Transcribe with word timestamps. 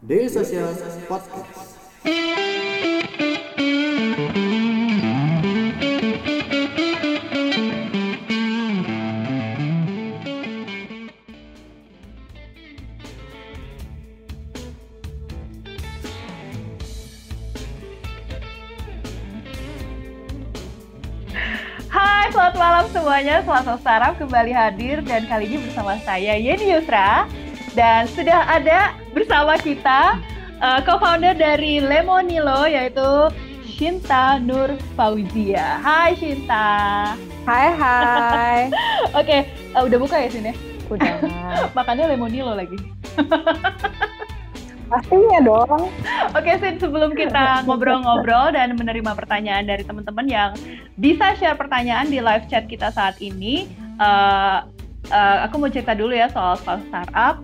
Daily 0.00 0.32
Social 0.32 0.72
Podcast. 1.04 1.76
Hai, 21.92 22.32
selamat 22.32 22.56
malam 22.56 22.84
semuanya. 22.88 23.44
Selasa 23.44 23.76
Sarap 23.84 24.16
kembali 24.16 24.56
hadir 24.56 25.04
dan 25.04 25.28
kali 25.28 25.44
ini 25.44 25.60
bersama 25.68 26.00
saya 26.00 26.40
Yeni 26.40 26.72
Yusra 26.72 27.28
dan 27.76 28.08
sudah 28.08 28.48
ada 28.48 28.96
bersama 29.30 29.54
kita 29.62 30.18
uh, 30.58 30.82
co-founder 30.82 31.38
dari 31.38 31.78
Lemonilo 31.78 32.66
yaitu 32.66 33.30
Shinta 33.62 34.42
Nur 34.42 34.74
Fauzia. 34.98 35.78
Hai 35.78 36.18
Shinta. 36.18 37.14
Hai 37.46 37.70
hai. 37.70 38.58
Oke, 39.22 39.46
uh, 39.78 39.86
udah 39.86 39.98
buka 40.02 40.18
ya 40.18 40.34
sini? 40.34 40.50
Udah. 40.90 41.22
Makannya 41.78 42.10
Lemonilo 42.10 42.58
lagi. 42.58 42.74
Pastinya 44.90 45.38
dong. 45.46 45.86
Oke, 46.34 46.50
Sin, 46.58 46.82
sebelum 46.82 47.14
kita 47.14 47.62
ngobrol-ngobrol 47.70 48.50
dan 48.50 48.74
menerima 48.74 49.14
pertanyaan 49.14 49.62
dari 49.62 49.86
teman-teman 49.86 50.26
yang 50.26 50.50
bisa 50.98 51.38
share 51.38 51.54
pertanyaan 51.54 52.10
di 52.10 52.18
live 52.18 52.50
chat 52.50 52.66
kita 52.66 52.90
saat 52.90 53.14
ini, 53.22 53.70
uh, 54.02 54.66
uh, 55.14 55.38
aku 55.46 55.54
mau 55.62 55.70
cerita 55.70 55.94
dulu 55.94 56.18
ya 56.18 56.26
soal 56.34 56.58
soal 56.58 56.82
startup. 56.90 57.38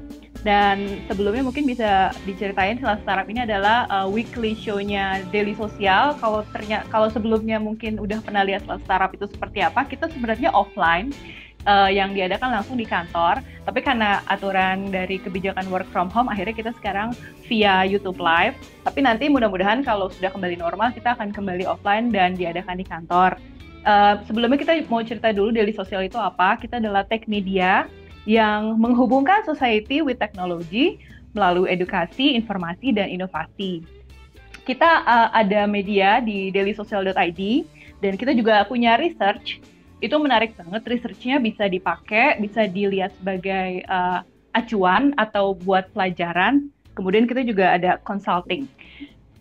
Dan 0.47 1.03
sebelumnya 1.11 1.43
mungkin 1.43 1.67
bisa 1.67 2.15
diceritain 2.23 2.79
Selasa 2.79 3.03
Startup 3.03 3.27
ini 3.27 3.43
adalah 3.43 3.91
uh, 3.91 4.07
weekly 4.07 4.55
show-nya 4.55 5.27
Daily 5.35 5.59
Sosial. 5.59 6.15
Kalau 6.23 6.47
ternyata 6.55 6.87
kalau 6.87 7.11
sebelumnya 7.11 7.59
mungkin 7.59 7.99
udah 7.99 8.23
pernah 8.23 8.47
lihat 8.47 8.63
Selasa 8.63 8.87
Startup 8.87 9.11
itu 9.11 9.27
seperti 9.27 9.67
apa, 9.67 9.83
kita 9.83 10.07
sebenarnya 10.07 10.55
offline 10.55 11.11
uh, 11.67 11.91
yang 11.91 12.15
diadakan 12.15 12.63
langsung 12.63 12.79
di 12.79 12.87
kantor. 12.87 13.43
Tapi 13.67 13.83
karena 13.83 14.23
aturan 14.31 14.95
dari 14.95 15.19
kebijakan 15.19 15.67
work 15.67 15.91
from 15.91 16.07
home, 16.15 16.31
akhirnya 16.31 16.55
kita 16.55 16.71
sekarang 16.79 17.11
via 17.51 17.83
YouTube 17.83 18.23
Live. 18.23 18.55
Tapi 18.87 19.03
nanti 19.03 19.27
mudah-mudahan 19.27 19.83
kalau 19.83 20.07
sudah 20.15 20.31
kembali 20.31 20.63
normal, 20.63 20.95
kita 20.95 21.19
akan 21.19 21.35
kembali 21.35 21.67
offline 21.67 22.15
dan 22.15 22.39
diadakan 22.39 22.79
di 22.79 22.87
kantor. 22.87 23.35
Uh, 23.83 24.23
sebelumnya 24.31 24.63
kita 24.63 24.79
mau 24.87 25.03
cerita 25.03 25.35
dulu 25.35 25.51
Daily 25.51 25.75
Sosial 25.75 26.07
itu 26.07 26.23
apa. 26.23 26.55
Kita 26.55 26.79
adalah 26.79 27.03
tech 27.03 27.27
media 27.27 27.91
yang 28.27 28.77
menghubungkan 28.77 29.47
society 29.47 30.03
with 30.03 30.19
technology 30.19 30.99
melalui 31.33 31.71
edukasi, 31.71 32.35
informasi, 32.35 32.91
dan 32.91 33.09
inovasi. 33.09 33.87
Kita 34.67 35.07
uh, 35.07 35.29
ada 35.31 35.65
media 35.71 36.19
di 36.19 36.51
dailysocial.id 36.51 37.43
dan 38.03 38.13
kita 38.19 38.35
juga 38.35 38.67
punya 38.67 38.99
research. 38.99 39.63
Itu 40.03 40.19
menarik 40.19 40.59
banget, 40.59 40.83
researchnya 40.85 41.39
bisa 41.39 41.71
dipakai, 41.71 42.43
bisa 42.43 42.67
dilihat 42.67 43.15
sebagai 43.17 43.87
uh, 43.87 44.27
acuan 44.53 45.15
atau 45.17 45.55
buat 45.55 45.89
pelajaran. 45.95 46.69
Kemudian 46.99 47.31
kita 47.31 47.47
juga 47.47 47.79
ada 47.79 48.03
consulting. 48.03 48.67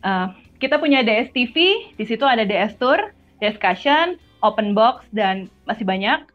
Uh, 0.06 0.30
kita 0.62 0.78
punya 0.78 1.02
DSTV, 1.02 1.56
di 1.98 2.06
situ 2.06 2.24
ada 2.24 2.46
DS 2.46 2.78
Tour, 2.78 3.12
Discussion, 3.42 4.16
open 4.46 4.78
box 4.78 5.10
dan 5.10 5.50
masih 5.66 5.82
banyak 5.82 6.30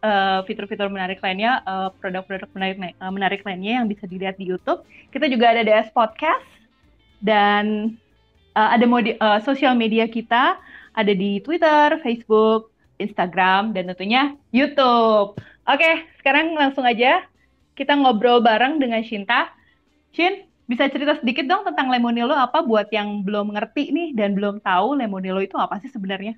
fitur-fitur 0.50 0.90
uh, 0.90 0.92
menarik 0.92 1.22
lainnya, 1.22 1.62
uh, 1.62 1.94
produk-produk 2.02 2.50
menarik 2.58 2.76
uh, 2.98 3.12
menarik 3.14 3.40
lainnya 3.46 3.78
yang 3.78 3.86
bisa 3.86 4.10
dilihat 4.10 4.34
di 4.34 4.50
YouTube. 4.50 4.82
Kita 5.14 5.30
juga 5.30 5.54
ada 5.54 5.62
DS 5.62 5.94
Podcast 5.94 6.44
dan 7.22 7.94
uh, 8.58 8.68
ada 8.74 8.84
modi, 8.90 9.14
uh, 9.22 9.38
sosial 9.46 9.78
media 9.78 10.10
kita 10.10 10.58
ada 10.98 11.12
di 11.14 11.38
Twitter, 11.40 12.02
Facebook, 12.02 12.74
Instagram 12.98 13.72
dan 13.72 13.88
tentunya 13.94 14.34
YouTube. 14.50 15.38
Oke, 15.64 15.90
sekarang 16.18 16.52
langsung 16.58 16.82
aja 16.82 17.24
kita 17.78 17.94
ngobrol 17.94 18.42
bareng 18.42 18.82
dengan 18.82 19.00
Shinta. 19.06 19.54
Shin, 20.10 20.44
bisa 20.66 20.90
cerita 20.90 21.14
sedikit 21.18 21.46
dong 21.46 21.62
tentang 21.62 21.88
Lemonilo 21.88 22.34
apa 22.34 22.66
buat 22.66 22.90
yang 22.90 23.22
belum 23.22 23.54
ngerti 23.54 23.94
nih 23.94 24.08
dan 24.18 24.34
belum 24.34 24.58
tahu 24.60 24.98
Lemonilo 24.98 25.38
itu 25.38 25.54
apa 25.54 25.78
sih 25.78 25.88
sebenarnya? 25.88 26.34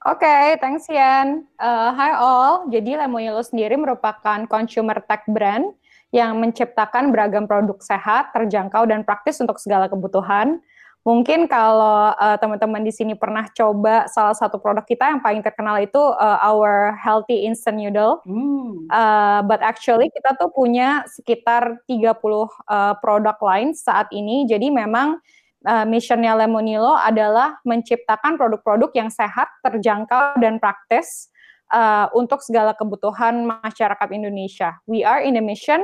Oke, 0.00 0.24
okay, 0.24 0.56
thanks 0.64 0.88
Yan. 0.88 1.44
Uh, 1.60 1.92
hi 1.92 2.16
all, 2.16 2.64
jadi 2.72 3.04
Lemonilo 3.04 3.44
sendiri 3.44 3.76
merupakan 3.76 4.48
consumer 4.48 4.96
tech 5.04 5.28
brand 5.28 5.76
yang 6.08 6.40
menciptakan 6.40 7.12
beragam 7.12 7.44
produk 7.44 7.76
sehat, 7.84 8.32
terjangkau, 8.32 8.88
dan 8.88 9.04
praktis 9.04 9.44
untuk 9.44 9.60
segala 9.60 9.92
kebutuhan. 9.92 10.64
Mungkin 11.04 11.44
kalau 11.52 12.16
uh, 12.16 12.36
teman-teman 12.40 12.80
di 12.80 12.88
sini 12.96 13.12
pernah 13.12 13.44
coba 13.52 14.08
salah 14.08 14.32
satu 14.32 14.56
produk 14.56 14.88
kita 14.88 15.04
yang 15.04 15.20
paling 15.20 15.44
terkenal 15.44 15.76
itu 15.76 16.00
uh, 16.00 16.40
our 16.48 16.96
healthy 16.96 17.44
instant 17.44 17.76
noodle. 17.76 18.24
Mm. 18.24 18.88
Uh, 18.88 19.44
but 19.44 19.60
actually 19.60 20.08
kita 20.16 20.32
tuh 20.40 20.48
punya 20.48 21.04
sekitar 21.12 21.76
30 21.84 22.08
uh, 22.08 22.96
produk 23.04 23.36
lain 23.36 23.76
saat 23.76 24.08
ini. 24.16 24.48
Jadi 24.48 24.72
memang 24.72 25.20
uh, 25.66 25.86
missionnya 25.88 26.36
Lemonilo 26.36 26.96
adalah 26.96 27.60
menciptakan 27.66 28.40
produk-produk 28.40 28.90
yang 28.96 29.10
sehat, 29.12 29.48
terjangkau, 29.64 30.38
dan 30.40 30.56
praktis 30.62 31.28
uh, 31.72 32.08
untuk 32.16 32.40
segala 32.40 32.72
kebutuhan 32.76 33.44
masyarakat 33.44 34.08
Indonesia. 34.12 34.78
We 34.88 35.04
are 35.04 35.20
in 35.20 35.36
a 35.36 35.44
mission 35.44 35.80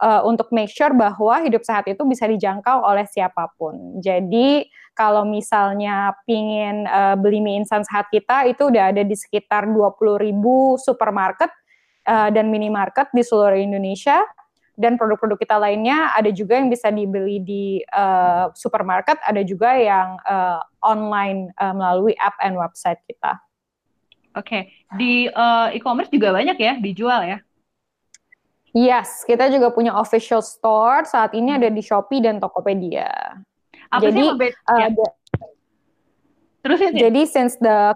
uh, 0.00 0.22
untuk 0.24 0.50
make 0.50 0.72
sure 0.72 0.90
bahwa 0.96 1.44
hidup 1.44 1.62
sehat 1.62 1.86
itu 1.86 2.02
bisa 2.08 2.26
dijangkau 2.26 2.82
oleh 2.82 3.06
siapa 3.06 3.52
pun. 3.54 4.00
Jadi 4.00 4.66
kalau 4.96 5.24
misalnya 5.24 6.12
pingin 6.26 6.84
uh, 6.88 7.14
beli 7.16 7.40
mie 7.40 7.62
instan 7.62 7.86
sehat 7.86 8.10
kita 8.10 8.48
itu 8.50 8.68
udah 8.68 8.92
ada 8.92 9.02
di 9.06 9.16
sekitar 9.16 9.68
20 9.70 9.76
ribu 10.20 10.76
supermarket 10.76 11.48
uh, 12.08 12.28
dan 12.28 12.52
minimarket 12.52 13.08
di 13.14 13.22
seluruh 13.24 13.56
Indonesia 13.56 14.20
dan 14.80 14.96
produk-produk 14.96 15.36
kita 15.36 15.60
lainnya 15.60 16.16
ada 16.16 16.32
juga 16.32 16.56
yang 16.56 16.72
bisa 16.72 16.88
dibeli 16.88 17.36
di 17.44 17.64
uh, 17.92 18.48
supermarket, 18.56 19.20
ada 19.20 19.44
juga 19.44 19.76
yang 19.76 20.16
uh, 20.24 20.64
online 20.80 21.52
uh, 21.60 21.76
melalui 21.76 22.16
app 22.16 22.40
and 22.40 22.56
website 22.56 22.96
kita. 23.04 23.36
Oke, 24.32 24.46
okay. 24.46 24.62
di 24.96 25.28
uh, 25.28 25.68
e-commerce 25.76 26.08
juga 26.08 26.32
banyak 26.32 26.56
ya 26.56 26.80
dijual 26.80 27.28
ya? 27.28 27.38
Yes, 28.70 29.26
kita 29.26 29.50
juga 29.50 29.74
punya 29.74 29.92
official 29.98 30.40
store 30.40 31.02
saat 31.04 31.34
ini 31.34 31.58
ada 31.58 31.66
di 31.66 31.82
Shopee 31.82 32.22
dan 32.22 32.38
Tokopedia. 32.38 33.10
Apa 33.90 34.08
jadi, 34.08 34.22
sih 34.22 34.30
uh, 34.70 34.78
ya. 34.78 34.88
Terus 36.62 36.78
ya? 36.78 36.90
Jadi 36.94 37.22
since 37.26 37.58
the 37.58 37.92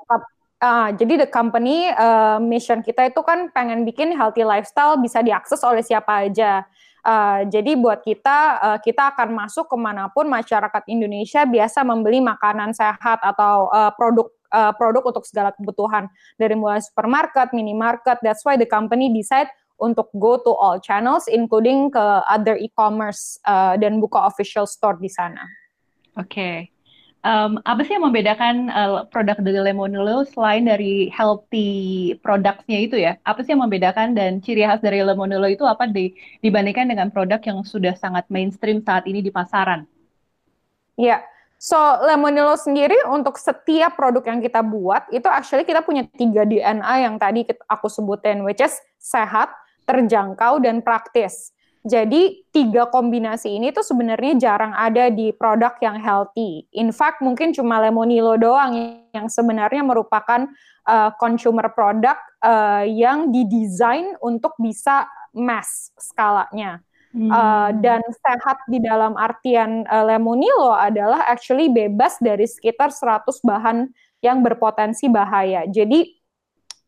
uh, 0.64 0.88
jadi 0.96 1.26
the 1.26 1.28
company 1.28 1.92
uh, 1.92 2.40
mission 2.40 2.80
kita 2.80 3.12
itu 3.12 3.20
kan 3.20 3.52
pengen 3.52 3.84
bikin 3.84 4.16
healthy 4.16 4.42
lifestyle 4.42 4.96
bisa 4.96 5.20
diakses 5.20 5.60
oleh 5.60 5.84
siapa 5.84 6.24
aja. 6.24 6.64
Uh, 7.04 7.44
jadi 7.52 7.76
buat 7.76 8.00
kita, 8.00 8.38
uh, 8.64 8.78
kita 8.80 9.12
akan 9.12 9.36
masuk 9.36 9.68
ke 9.68 9.76
mana 9.76 10.08
pun 10.08 10.24
masyarakat 10.24 10.88
Indonesia 10.88 11.44
biasa 11.44 11.84
membeli 11.84 12.24
makanan 12.24 12.72
sehat 12.72 13.20
atau 13.20 13.68
uh, 13.68 13.92
produk 13.92 14.32
uh, 14.48 14.72
produk 14.72 15.12
untuk 15.12 15.28
segala 15.28 15.52
kebutuhan 15.52 16.08
dari 16.40 16.56
mulai 16.56 16.80
supermarket, 16.80 17.52
minimarket. 17.52 18.24
That's 18.24 18.40
why 18.40 18.56
the 18.56 18.64
company 18.64 19.12
decide 19.12 19.52
untuk 19.76 20.08
go 20.16 20.40
to 20.40 20.56
all 20.56 20.80
channels, 20.80 21.28
including 21.28 21.92
ke 21.92 22.04
other 22.24 22.56
e-commerce 22.56 23.36
uh, 23.44 23.76
dan 23.76 24.00
buka 24.00 24.24
official 24.24 24.64
store 24.64 24.96
di 24.96 25.12
sana. 25.12 25.44
Oke. 26.16 26.32
Okay. 26.32 26.73
Um, 27.24 27.56
apa 27.64 27.80
sih 27.88 27.96
yang 27.96 28.04
membedakan 28.04 28.68
uh, 28.68 29.08
produk 29.08 29.40
dari 29.40 29.56
Lemonilo 29.56 30.28
selain 30.28 30.68
dari 30.68 31.08
healthy 31.08 32.12
produknya 32.20 32.78
itu 32.84 33.00
ya? 33.00 33.16
Apa 33.24 33.40
sih 33.40 33.56
yang 33.56 33.64
membedakan 33.64 34.12
dan 34.12 34.44
ciri 34.44 34.60
khas 34.60 34.84
dari 34.84 35.00
Lemonilo 35.00 35.48
itu 35.48 35.64
apa 35.64 35.88
di, 35.88 36.12
dibandingkan 36.44 36.84
dengan 36.84 37.08
produk 37.08 37.40
yang 37.40 37.64
sudah 37.64 37.96
sangat 37.96 38.28
mainstream 38.28 38.84
saat 38.84 39.08
ini 39.08 39.24
di 39.24 39.32
pasaran? 39.32 39.88
Iya, 41.00 41.24
so 41.56 41.80
Lemonilo 42.04 42.60
sendiri 42.60 43.08
untuk 43.08 43.40
setiap 43.40 43.96
produk 43.96 44.28
yang 44.28 44.44
kita 44.44 44.60
buat 44.60 45.08
itu 45.08 45.24
actually 45.24 45.64
kita 45.64 45.80
punya 45.80 46.04
tiga 46.20 46.44
DNA 46.44 47.08
yang 47.08 47.16
tadi 47.16 47.48
aku 47.72 47.88
sebutin, 47.88 48.44
which 48.44 48.60
is 48.60 48.76
sehat, 49.00 49.48
terjangkau, 49.88 50.60
dan 50.60 50.84
praktis. 50.84 51.53
Jadi 51.84 52.48
tiga 52.48 52.88
kombinasi 52.88 53.60
ini 53.60 53.68
tuh 53.68 53.84
sebenarnya 53.84 54.40
jarang 54.40 54.72
ada 54.72 55.12
di 55.12 55.36
produk 55.36 55.76
yang 55.84 56.00
healthy. 56.00 56.64
In 56.72 56.88
fact, 56.96 57.20
mungkin 57.20 57.52
cuma 57.52 57.76
Lemonilo 57.76 58.40
doang 58.40 58.72
yang 59.12 59.28
sebenarnya 59.28 59.84
merupakan 59.84 60.48
uh, 60.88 61.12
consumer 61.20 61.68
product 61.76 62.24
uh, 62.40 62.88
yang 62.88 63.28
didesain 63.28 64.16
untuk 64.24 64.56
bisa 64.56 65.04
mass 65.36 65.92
skalanya. 66.00 66.80
Hmm. 67.12 67.28
Uh, 67.30 67.70
dan 67.84 68.00
sehat 68.10 68.64
di 68.66 68.80
dalam 68.80 69.14
artian 69.20 69.84
uh, 69.84 70.08
Lemonilo 70.08 70.72
adalah 70.72 71.28
actually 71.28 71.68
bebas 71.68 72.16
dari 72.16 72.48
sekitar 72.48 72.96
100 72.96 73.28
bahan 73.44 73.92
yang 74.24 74.40
berpotensi 74.40 75.12
bahaya. 75.12 75.68
Jadi 75.68 76.16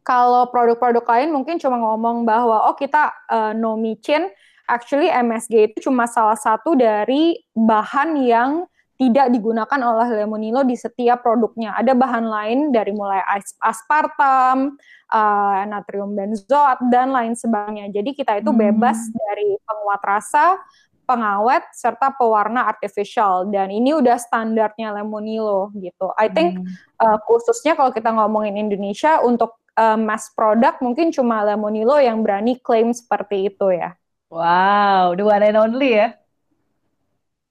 kalau 0.01 0.49
produk-produk 0.49 1.05
lain 1.05 1.37
mungkin 1.37 1.61
cuma 1.61 1.77
ngomong 1.77 2.25
bahwa 2.25 2.65
oh 2.65 2.75
kita 2.79 3.13
uh, 3.29 3.53
no 3.53 3.77
micin, 3.77 4.33
actually 4.67 5.09
MSG 5.11 5.73
itu 5.73 5.91
cuma 5.91 6.11
salah 6.11 6.37
satu 6.37 6.75
dari 6.75 7.39
bahan 7.55 8.19
yang 8.23 8.51
tidak 8.97 9.29
digunakan 9.29 9.81
oleh 9.85 10.25
Lemonilo 10.25 10.65
di 10.65 10.73
setiap 10.73 11.21
produknya. 11.21 11.77
Ada 11.77 11.93
bahan 11.93 12.25
lain 12.25 12.59
dari 12.73 12.97
mulai 12.97 13.21
aspartam, 13.61 14.81
uh, 15.13 15.61
natrium 15.69 16.17
benzoat 16.17 16.81
dan 16.89 17.13
lain 17.13 17.37
sebagainya. 17.37 17.93
Jadi 17.93 18.17
kita 18.17 18.41
itu 18.41 18.49
hmm. 18.49 18.61
bebas 18.61 18.97
dari 19.13 19.61
penguat 19.69 20.01
rasa, 20.01 20.57
pengawet 21.05 21.63
serta 21.77 22.17
pewarna 22.17 22.67
artificial 22.67 23.47
dan 23.53 23.69
ini 23.69 23.95
udah 23.95 24.17
standarnya 24.17 24.97
Lemonilo 24.97 25.71
gitu. 25.77 26.11
I 26.17 26.33
think 26.33 26.59
hmm. 26.59 26.67
uh, 26.99 27.21
khususnya 27.29 27.77
kalau 27.77 27.93
kita 27.93 28.09
ngomongin 28.09 28.57
Indonesia 28.57 29.21
untuk 29.21 29.61
uh, 29.77 30.01
mass 30.01 30.33
product 30.33 30.81
mungkin 30.81 31.13
cuma 31.13 31.45
Lemonilo 31.45 32.01
yang 32.01 32.25
berani 32.25 32.57
klaim 32.65 32.97
seperti 32.97 33.53
itu 33.53 33.77
ya. 33.77 33.93
Wow, 34.31 35.15
the 35.15 35.23
one 35.23 35.43
and 35.43 35.59
only 35.59 35.99
ya. 35.99 36.19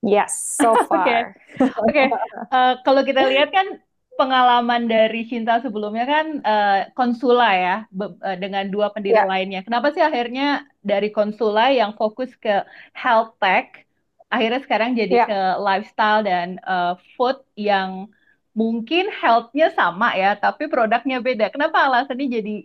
Yes, 0.06 0.60
so 0.60 0.76
far. 0.92 1.34
Oke, 1.58 1.72
okay. 1.90 2.08
okay. 2.08 2.08
uh, 2.52 2.78
kalau 2.84 3.02
kita 3.02 3.26
lihat 3.26 3.50
kan 3.50 3.80
pengalaman 4.16 4.88
dari 4.88 5.28
Cinta 5.28 5.60
sebelumnya 5.60 6.08
kan 6.08 6.26
uh, 6.44 6.80
konsula 6.96 7.52
ya 7.56 7.76
uh, 7.92 8.38
dengan 8.40 8.68
dua 8.72 8.92
pendiri 8.92 9.20
yeah. 9.20 9.28
lainnya. 9.28 9.62
Kenapa 9.64 9.92
sih 9.92 10.04
akhirnya 10.04 10.64
dari 10.84 11.12
konsula 11.12 11.72
yang 11.72 11.96
fokus 11.96 12.32
ke 12.40 12.64
health 12.96 13.36
tech 13.40 13.86
akhirnya 14.32 14.62
sekarang 14.64 14.98
jadi 14.98 15.16
yeah. 15.24 15.28
ke 15.28 15.40
lifestyle 15.62 16.22
dan 16.26 16.60
uh, 16.66 16.98
food 17.16 17.40
yang 17.56 18.10
mungkin 18.56 19.12
healthnya 19.12 19.72
sama 19.76 20.16
ya 20.16 20.36
tapi 20.40 20.72
produknya 20.72 21.20
beda. 21.20 21.52
Kenapa 21.52 21.88
alasannya 21.88 22.28
jadi 22.32 22.56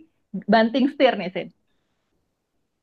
banting 0.47 0.95
setir 0.95 1.19
nih 1.19 1.31
Sin? 1.31 1.49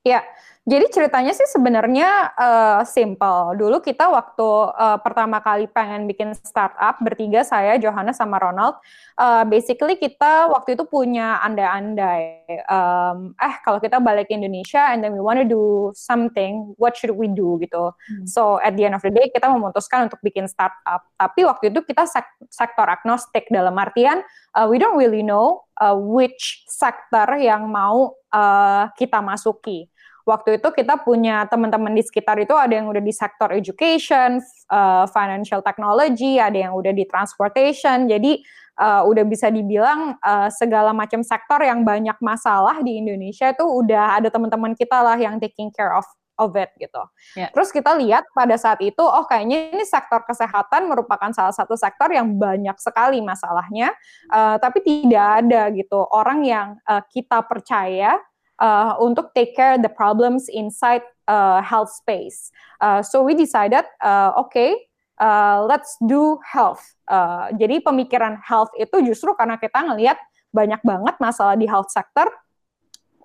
Ya, 0.07 0.25
jadi 0.69 0.85
ceritanya 0.93 1.33
sih 1.33 1.49
sebenarnya 1.49 2.37
uh, 2.37 2.81
simple. 2.85 3.57
Dulu 3.57 3.81
kita 3.81 4.13
waktu 4.13 4.49
uh, 4.77 5.01
pertama 5.01 5.41
kali 5.41 5.65
pengen 5.65 6.05
bikin 6.05 6.37
startup 6.37 7.01
bertiga 7.01 7.41
saya, 7.41 7.81
Johannes 7.81 8.21
sama 8.21 8.37
Ronald, 8.37 8.77
uh, 9.17 9.49
basically 9.49 9.97
kita 9.97 10.53
waktu 10.53 10.77
itu 10.77 10.85
punya 10.85 11.41
andai-andai. 11.41 12.45
Um, 12.69 13.33
eh 13.41 13.55
kalau 13.65 13.81
kita 13.81 13.97
balik 13.97 14.29
ke 14.29 14.37
Indonesia 14.37 14.93
and 14.93 15.01
then 15.01 15.17
we 15.17 15.25
want 15.25 15.41
to 15.41 15.49
do 15.49 15.89
something, 15.97 16.77
what 16.77 16.93
should 16.93 17.17
we 17.17 17.33
do 17.33 17.57
gitu. 17.65 17.89
Hmm. 17.89 18.29
So 18.29 18.61
at 18.61 18.77
the 18.77 18.85
end 18.85 18.93
of 18.93 19.01
the 19.01 19.09
day 19.09 19.33
kita 19.33 19.49
memutuskan 19.49 20.13
untuk 20.13 20.21
bikin 20.21 20.45
startup. 20.53 21.01
Tapi 21.17 21.49
waktu 21.49 21.73
itu 21.73 21.81
kita 21.81 22.05
sek 22.05 22.29
sektor 22.53 22.85
agnostik 22.85 23.49
dalam 23.49 23.73
artian 23.81 24.21
uh, 24.53 24.69
we 24.69 24.77
don't 24.77 25.01
really 25.01 25.25
know 25.25 25.65
uh, 25.81 25.97
which 25.97 26.69
sektor 26.69 27.25
yang 27.41 27.73
mau 27.73 28.13
uh, 28.37 28.93
kita 29.01 29.25
masuki 29.25 29.89
waktu 30.29 30.61
itu 30.61 30.69
kita 30.69 31.01
punya 31.01 31.49
teman-teman 31.49 31.97
di 31.97 32.05
sekitar 32.05 32.37
itu 32.37 32.53
ada 32.53 32.77
yang 32.77 32.93
udah 32.93 33.01
di 33.01 33.15
sektor 33.17 33.49
education, 33.49 34.45
uh, 34.69 35.09
financial 35.09 35.65
technology, 35.65 36.37
ada 36.37 36.69
yang 36.69 36.77
udah 36.77 36.93
di 36.93 37.09
transportation. 37.09 38.05
Jadi 38.05 38.45
uh, 38.77 39.09
udah 39.09 39.25
bisa 39.25 39.49
dibilang 39.49 40.21
uh, 40.21 40.53
segala 40.53 40.93
macam 40.93 41.25
sektor 41.25 41.65
yang 41.65 41.81
banyak 41.81 42.21
masalah 42.21 42.85
di 42.85 43.01
Indonesia 43.01 43.49
itu 43.49 43.65
udah 43.65 44.21
ada 44.21 44.29
teman-teman 44.29 44.77
kita 44.77 45.01
lah 45.01 45.17
yang 45.17 45.41
taking 45.41 45.73
care 45.73 45.97
of 45.97 46.05
of 46.39 46.55
it 46.55 46.71
gitu. 46.79 47.03
Yeah. 47.35 47.51
Terus 47.51 47.75
kita 47.75 47.99
lihat 47.99 48.23
pada 48.31 48.55
saat 48.55 48.79
itu, 48.79 49.03
oh 49.03 49.27
kayaknya 49.27 49.75
ini 49.75 49.83
sektor 49.83 50.23
kesehatan 50.23 50.87
merupakan 50.87 51.35
salah 51.35 51.51
satu 51.51 51.75
sektor 51.75 52.07
yang 52.15 52.39
banyak 52.39 52.79
sekali 52.79 53.19
masalahnya, 53.19 53.91
uh, 54.31 54.55
tapi 54.63 54.79
tidak 54.87 55.43
ada 55.43 55.67
gitu 55.75 55.99
orang 56.15 56.47
yang 56.47 56.69
uh, 56.87 57.03
kita 57.11 57.43
percaya 57.43 58.23
uh, 58.59 58.99
untuk 58.99 59.33
take 59.35 59.55
care 59.55 59.79
the 59.79 59.91
problems 59.91 60.47
inside 60.51 61.03
uh, 61.27 61.63
health 61.63 61.91
space. 61.91 62.51
Uh, 62.83 63.03
so 63.03 63.23
we 63.23 63.35
decided, 63.35 63.87
uh, 64.03 64.35
okay, 64.37 64.75
uh, 65.19 65.65
let's 65.67 65.97
do 66.05 66.39
health. 66.47 66.83
Uh, 67.07 67.51
jadi 67.55 67.83
pemikiran 67.83 68.39
health 68.43 68.71
itu 68.79 69.01
justru 69.03 69.35
karena 69.35 69.57
kita 69.59 69.83
ngelihat 69.83 70.19
banyak 70.51 70.81
banget 70.83 71.15
masalah 71.21 71.55
di 71.55 71.69
health 71.69 71.91
sector, 71.93 72.27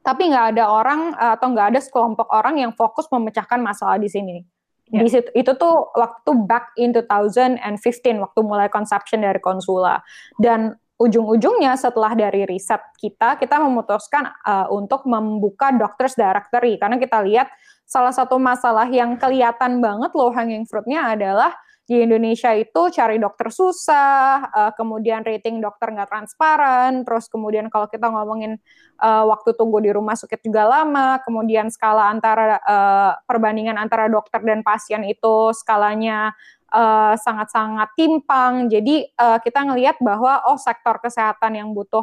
tapi 0.03 0.29
nggak 0.29 0.57
ada 0.57 0.65
orang 0.67 1.15
uh, 1.15 1.33
atau 1.39 1.47
nggak 1.55 1.67
ada 1.75 1.79
sekelompok 1.79 2.27
orang 2.31 2.59
yang 2.59 2.71
fokus 2.75 3.07
memecahkan 3.09 3.59
masalah 3.63 3.95
di 3.97 4.11
sini. 4.11 4.43
Yeah. 4.91 5.07
Di 5.07 5.09
situ, 5.09 5.29
itu 5.31 5.51
tuh 5.55 5.95
waktu 5.95 6.31
back 6.43 6.75
in 6.75 6.91
2015 6.91 8.19
waktu 8.19 8.39
mulai 8.43 8.67
conception 8.67 9.23
dari 9.23 9.39
konsula 9.39 10.03
dan 10.37 10.75
ujung-ujungnya 11.03 11.75
setelah 11.75 12.15
dari 12.15 12.47
riset 12.47 12.79
kita, 12.95 13.35
kita 13.35 13.59
memutuskan 13.59 14.31
uh, 14.47 14.71
untuk 14.71 15.03
membuka 15.03 15.75
doctors 15.75 16.15
directory. 16.15 16.79
Karena 16.79 16.95
kita 16.95 17.19
lihat 17.19 17.51
salah 17.83 18.15
satu 18.15 18.39
masalah 18.39 18.87
yang 18.87 19.19
kelihatan 19.19 19.83
banget 19.83 20.15
low 20.15 20.31
hanging 20.31 20.63
fruitnya 20.63 21.11
adalah 21.11 21.51
di 21.83 21.99
Indonesia 21.99 22.55
itu 22.55 22.87
cari 22.95 23.19
dokter 23.19 23.51
susah, 23.51 24.47
uh, 24.55 24.71
kemudian 24.71 25.19
rating 25.19 25.59
dokter 25.59 25.91
nggak 25.91 26.07
transparan, 26.07 27.03
terus 27.03 27.27
kemudian 27.27 27.67
kalau 27.67 27.91
kita 27.91 28.07
ngomongin 28.07 28.55
uh, 29.03 29.27
waktu 29.27 29.51
tunggu 29.59 29.83
di 29.83 29.91
rumah 29.91 30.15
sakit 30.15 30.39
juga 30.47 30.63
lama, 30.63 31.19
kemudian 31.27 31.67
skala 31.67 32.07
antara 32.07 32.55
uh, 32.63 33.19
perbandingan 33.27 33.75
antara 33.75 34.07
dokter 34.07 34.39
dan 34.47 34.63
pasien 34.63 35.03
itu 35.03 35.51
skalanya 35.51 36.31
sangat 36.73 37.21
sangat-sangat 37.21 37.89
timpang. 37.93 38.53
Jadi 38.65 39.05
uh, 39.21 39.37
kita 39.37 39.61
ngelihat 39.61 40.01
bahwa 40.01 40.41
oh 40.49 40.57
sektor 40.57 40.97
kesehatan 40.97 41.61
yang 41.61 41.69
butuh 41.69 42.01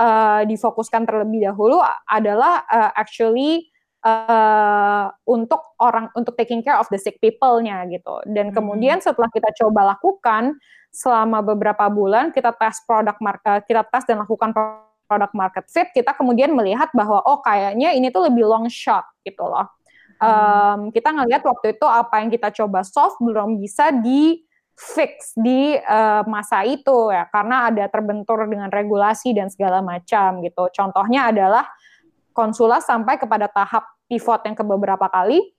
uh, 0.00 0.40
difokuskan 0.48 1.04
terlebih 1.04 1.44
dahulu 1.44 1.84
adalah 2.08 2.64
uh, 2.64 2.90
actually 2.96 3.68
uh, 4.00 5.12
untuk 5.28 5.76
orang 5.80 6.08
untuk 6.16 6.32
taking 6.32 6.64
care 6.64 6.80
of 6.80 6.88
the 6.88 6.96
sick 6.96 7.20
people-nya 7.20 7.84
gitu. 7.92 8.24
Dan 8.24 8.50
hmm. 8.50 8.56
kemudian 8.56 8.98
setelah 9.04 9.28
kita 9.28 9.52
coba 9.60 9.96
lakukan 9.96 10.56
selama 10.88 11.44
beberapa 11.44 11.84
bulan 11.92 12.32
kita 12.32 12.56
tes 12.56 12.80
produk 12.88 13.16
uh, 13.20 13.60
kita 13.60 13.84
tes 13.84 14.04
dan 14.08 14.24
lakukan 14.24 14.56
produk 15.06 15.30
market 15.36 15.68
fit, 15.68 15.92
kita 15.92 16.16
kemudian 16.16 16.56
melihat 16.56 16.88
bahwa 16.96 17.20
oh 17.28 17.44
kayaknya 17.44 17.92
ini 17.92 18.08
tuh 18.08 18.26
lebih 18.26 18.48
long 18.48 18.66
shot 18.66 19.04
gitu 19.22 19.44
loh 19.44 19.75
um, 20.20 20.92
kita 20.92 21.12
ngelihat 21.12 21.42
waktu 21.44 21.76
itu 21.76 21.86
apa 21.86 22.14
yang 22.20 22.30
kita 22.32 22.48
coba 22.52 22.84
solve 22.84 23.16
belum 23.20 23.60
bisa 23.60 23.90
di 23.92 24.44
fix 24.76 25.32
di 25.32 25.72
uh, 25.72 26.20
masa 26.28 26.60
itu 26.68 27.08
ya 27.08 27.24
karena 27.32 27.72
ada 27.72 27.88
terbentur 27.88 28.44
dengan 28.44 28.68
regulasi 28.68 29.32
dan 29.32 29.48
segala 29.48 29.80
macam 29.80 30.44
gitu. 30.44 30.68
Contohnya 30.68 31.32
adalah 31.32 31.64
konsulat 32.36 32.84
sampai 32.84 33.16
kepada 33.16 33.48
tahap 33.48 33.88
pivot 34.04 34.44
yang 34.44 34.52
ke 34.52 34.60
beberapa 34.60 35.08
kali 35.08 35.55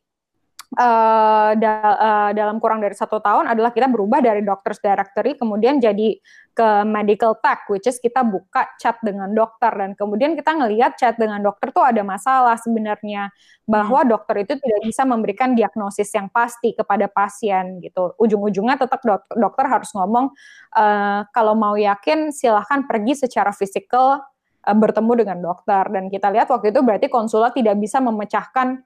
uh, 0.75 1.51
da 1.55 1.73
uh, 1.79 2.31
dalam 2.35 2.59
kurang 2.59 2.83
dari 2.83 2.97
satu 2.97 3.23
tahun 3.23 3.47
adalah 3.47 3.71
kita 3.71 3.87
berubah 3.87 4.19
dari 4.19 4.43
doctors 4.43 4.83
directory 4.83 5.39
kemudian 5.39 5.79
jadi 5.79 6.19
ke 6.57 6.69
medical 6.89 7.37
tech, 7.37 7.69
which 7.69 7.85
is 7.85 8.01
kita 8.01 8.25
buka 8.25 8.65
chat 8.81 8.97
dengan 9.05 9.29
dokter 9.29 9.69
dan 9.69 9.93
kemudian 9.93 10.33
kita 10.33 10.57
ngelihat 10.57 10.97
chat 10.97 11.13
dengan 11.13 11.37
dokter 11.45 11.69
tuh 11.69 11.85
ada 11.85 12.01
masalah 12.01 12.57
sebenarnya 12.57 13.29
bahwa 13.69 14.01
hmm. 14.01 14.09
dokter 14.09 14.41
itu 14.41 14.57
tidak 14.57 14.81
bisa 14.89 15.05
memberikan 15.05 15.53
diagnosis 15.53 16.09
yang 16.17 16.33
pasti 16.33 16.73
kepada 16.73 17.05
pasien 17.05 17.77
gitu. 17.77 18.17
Ujung-ujungnya 18.17 18.81
tetap 18.81 19.05
dok 19.05 19.29
dokter 19.37 19.69
harus 19.69 19.93
ngomong 19.93 20.33
uh, 20.73 21.29
kalau 21.29 21.53
mau 21.53 21.77
yakin 21.77 22.33
silahkan 22.33 22.89
pergi 22.89 23.29
secara 23.29 23.53
fisikal 23.53 24.25
uh, 24.65 24.73
bertemu 24.73 25.13
dengan 25.13 25.37
dokter 25.37 25.85
dan 25.93 26.09
kita 26.09 26.33
lihat 26.33 26.49
waktu 26.49 26.73
itu 26.73 26.81
berarti 26.81 27.05
konsulat 27.05 27.53
tidak 27.53 27.77
bisa 27.77 28.01
memecahkan 28.01 28.81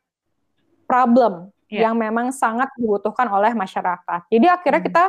problem 0.92 1.56
yeah. 1.72 1.88
yang 1.88 1.96
memang 1.96 2.36
sangat 2.36 2.68
dibutuhkan 2.76 3.32
oleh 3.32 3.56
masyarakat. 3.56 4.28
Jadi 4.28 4.46
akhirnya 4.52 4.82
hmm. 4.84 4.90
kita 4.92 5.06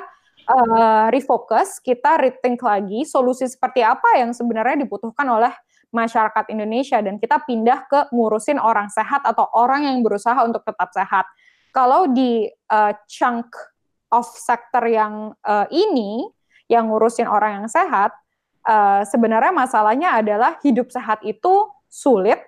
uh, 0.46 1.06
refocus, 1.10 1.82
kita 1.82 2.16
rethink 2.22 2.62
lagi 2.62 3.02
solusi 3.02 3.50
seperti 3.50 3.82
apa 3.82 4.22
yang 4.22 4.30
sebenarnya 4.30 4.86
dibutuhkan 4.86 5.26
oleh 5.26 5.52
masyarakat 5.92 6.48
Indonesia 6.48 6.98
dan 7.04 7.20
kita 7.20 7.44
pindah 7.44 7.84
ke 7.84 8.00
ngurusin 8.14 8.56
orang 8.56 8.88
sehat 8.88 9.20
atau 9.28 9.44
orang 9.52 9.84
yang 9.84 10.00
berusaha 10.00 10.40
untuk 10.40 10.64
tetap 10.64 10.88
sehat. 10.96 11.28
Kalau 11.72 12.08
di 12.08 12.48
uh, 12.72 12.92
chunk 13.08 13.52
of 14.08 14.24
sector 14.24 14.84
yang 14.88 15.36
uh, 15.44 15.68
ini 15.68 16.28
yang 16.68 16.88
ngurusin 16.88 17.28
orang 17.28 17.64
yang 17.64 17.68
sehat, 17.68 18.16
uh, 18.64 19.04
sebenarnya 19.04 19.52
masalahnya 19.52 20.16
adalah 20.16 20.56
hidup 20.64 20.88
sehat 20.88 21.20
itu 21.24 21.68
sulit, 21.92 22.40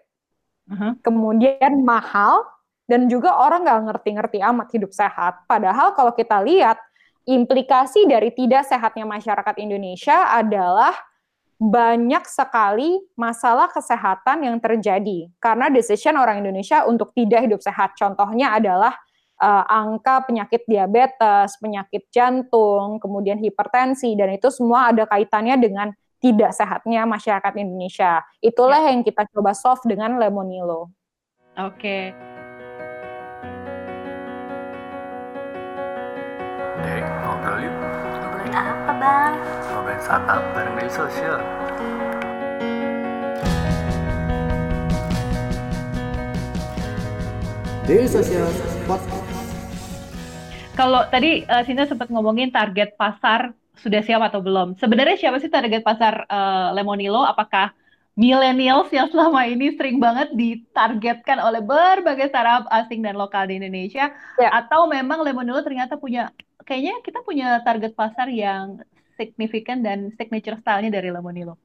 uh 0.68 0.72
-huh. 0.72 0.92
kemudian 1.04 1.84
mahal, 1.84 2.40
dan 2.84 3.08
juga 3.08 3.40
orang 3.40 3.64
nggak 3.64 3.80
ngerti-ngerti 3.90 4.38
amat 4.44 4.68
hidup 4.72 4.92
sehat. 4.92 5.44
Padahal 5.48 5.96
kalau 5.96 6.12
kita 6.12 6.40
lihat 6.44 6.76
implikasi 7.24 8.04
dari 8.04 8.28
tidak 8.32 8.68
sehatnya 8.68 9.08
masyarakat 9.08 9.56
Indonesia 9.56 10.28
adalah 10.28 10.92
banyak 11.56 12.28
sekali 12.28 13.00
masalah 13.16 13.70
kesehatan 13.72 14.44
yang 14.44 14.56
terjadi 14.60 15.32
karena 15.40 15.72
decision 15.72 16.18
orang 16.20 16.44
Indonesia 16.44 16.84
untuk 16.84 17.16
tidak 17.16 17.48
hidup 17.48 17.60
sehat. 17.64 17.96
Contohnya 17.96 18.52
adalah 18.52 18.92
uh, 19.40 19.64
angka 19.64 20.28
penyakit 20.28 20.68
diabetes, 20.68 21.56
penyakit 21.56 22.04
jantung, 22.12 23.00
kemudian 23.00 23.40
hipertensi 23.40 24.12
dan 24.12 24.36
itu 24.36 24.52
semua 24.52 24.92
ada 24.92 25.08
kaitannya 25.08 25.56
dengan 25.56 25.88
tidak 26.20 26.52
sehatnya 26.52 27.04
masyarakat 27.08 27.52
Indonesia. 27.56 28.20
Itulah 28.44 28.84
ya. 28.84 28.92
yang 28.92 29.00
kita 29.04 29.24
coba 29.32 29.56
solve 29.56 29.84
dengan 29.88 30.16
Lemonilo. 30.20 30.92
Oke. 31.54 32.12
Okay. 32.12 32.33
Startup 40.02 40.42
bareng 40.56 40.74
Daily 40.74 40.90
Social. 40.90 41.38
Daily 47.84 48.08
Social 48.10 48.48
Podcast. 48.88 49.28
Kalau 50.74 51.06
tadi 51.12 51.46
uh, 51.46 51.62
Sinta 51.62 51.86
sempat 51.86 52.10
ngomongin 52.10 52.50
target 52.50 52.98
pasar 52.98 53.54
sudah 53.78 54.02
siap 54.02 54.24
atau 54.26 54.42
belum. 54.42 54.74
Sebenarnya 54.80 55.20
siapa 55.20 55.38
sih 55.38 55.52
target 55.52 55.86
pasar 55.86 56.26
uh, 56.26 56.74
Lemonilo? 56.74 57.22
Apakah 57.22 57.70
millennials 58.18 58.90
yang 58.90 59.06
selama 59.10 59.46
ini 59.46 59.74
sering 59.78 60.02
banget 60.02 60.34
ditargetkan 60.34 61.38
oleh 61.38 61.62
berbagai 61.62 62.30
startup 62.30 62.66
asing 62.72 63.02
dan 63.06 63.14
lokal 63.14 63.46
di 63.46 63.62
Indonesia? 63.62 64.10
Ya. 64.40 64.50
Atau 64.50 64.90
memang 64.90 65.22
Lemonilo 65.22 65.62
ternyata 65.62 65.94
punya, 65.94 66.34
kayaknya 66.66 66.98
kita 67.06 67.22
punya 67.22 67.62
target 67.62 67.94
pasar 67.94 68.26
yang 68.32 68.82
signifikan 69.14 69.80
dan 69.82 70.12
signature 70.14 70.58
style-nya 70.60 70.90
dari 70.90 71.10
Lemonilo? 71.10 71.56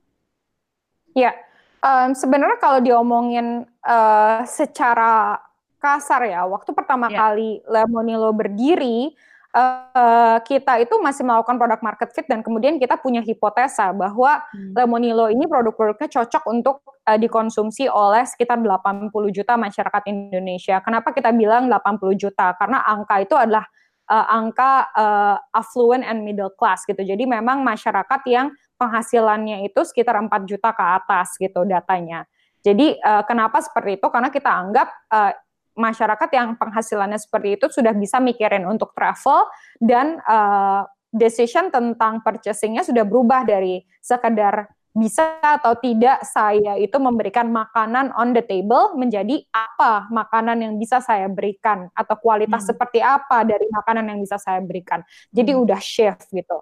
Ya, 1.18 1.34
um, 1.82 2.13
sebenarnya 2.13 2.58
kalau 2.62 2.79
diomongin 2.79 3.65
uh, 3.84 4.41
secara 4.46 5.41
kasar 5.79 6.27
ya. 6.27 6.44
Waktu 6.46 6.75
pertama 6.75 7.08
yeah. 7.10 7.18
kali 7.18 7.50
Lemonilo 7.65 8.29
berdiri, 8.36 9.15
uh, 9.56 10.38
kita 10.44 10.84
itu 10.84 10.96
masih 11.01 11.25
melakukan 11.25 11.58
produk 11.58 11.82
market 11.82 12.10
fit 12.13 12.27
dan 12.29 12.44
kemudian 12.46 12.77
kita 12.77 13.00
punya 13.00 13.24
hipotesa 13.24 13.89
bahwa 13.96 14.44
hmm. 14.53 14.75
Lemonilo 14.75 15.32
ini 15.32 15.48
produk-produknya 15.50 16.10
cocok 16.12 16.44
untuk 16.51 16.84
uh, 17.08 17.18
dikonsumsi 17.18 17.89
oleh 17.89 18.27
sekitar 18.27 18.60
80 18.60 19.10
juta 19.34 19.58
masyarakat 19.58 20.03
Indonesia. 20.06 20.77
Kenapa 20.84 21.15
kita 21.15 21.34
bilang 21.34 21.72
80 21.72 22.13
juta? 22.20 22.53
Karena 22.60 22.84
angka 22.86 23.24
itu 23.24 23.34
adalah 23.34 23.65
uh, 24.10 24.28
angka 24.28 24.89
uh, 24.98 25.38
affluent 25.54 26.04
and 26.04 26.25
middle 26.25 26.51
class 26.51 26.84
gitu. 26.84 27.00
Jadi 27.00 27.30
memang 27.30 27.62
masyarakat 27.62 28.22
yang 28.28 28.51
penghasilannya 28.75 29.70
itu 29.70 29.80
sekitar 29.86 30.18
4 30.18 30.30
juta 30.50 30.74
ke 30.74 30.84
atas 30.84 31.38
gitu 31.38 31.63
datanya. 31.70 32.25
Jadi 32.60 32.98
uh, 33.00 33.24
kenapa 33.24 33.63
seperti 33.63 34.01
itu? 34.01 34.08
Karena 34.12 34.28
kita 34.34 34.51
anggap 34.51 34.88
uh, 35.13 35.32
masyarakat 35.80 36.30
yang 36.36 36.60
penghasilannya 36.60 37.16
seperti 37.16 37.56
itu 37.56 37.66
sudah 37.72 37.96
bisa 37.96 38.20
mikirin 38.20 38.68
untuk 38.68 38.92
travel 38.92 39.48
dan 39.80 40.20
uh, 40.28 40.84
decision 41.10 41.72
tentang 41.72 42.20
purchasingnya 42.20 42.84
sudah 42.84 43.08
berubah 43.08 43.48
dari 43.48 43.82
sekedar 44.04 44.68
bisa 45.00 45.39
atau 45.39 45.74
tidak 45.79 46.22
saya 46.27 46.75
itu 46.75 47.00
memberikan 47.00 47.48
makanan 47.48 48.12
on 48.20 48.36
the 48.36 48.44
table 48.44 48.94
menjadi 49.00 49.41
apa 49.56 50.12
makanan 50.12 50.60
yang 50.60 50.74
bisa 50.75 51.00
saya 51.00 51.32
berikan 51.32 51.88
atau 51.96 52.20
kualitas 52.20 52.68
hmm. 52.68 52.70
seperti 52.75 53.00
apa 53.00 53.48
dari 53.48 53.65
makanan 53.72 54.12
yang 54.12 54.20
bisa 54.20 54.36
saya 54.36 54.60
berikan. 54.60 55.00
Jadi 55.32 55.56
hmm. 55.56 55.63
udah 55.63 55.79
shift 55.79 56.27
gitu. 56.29 56.60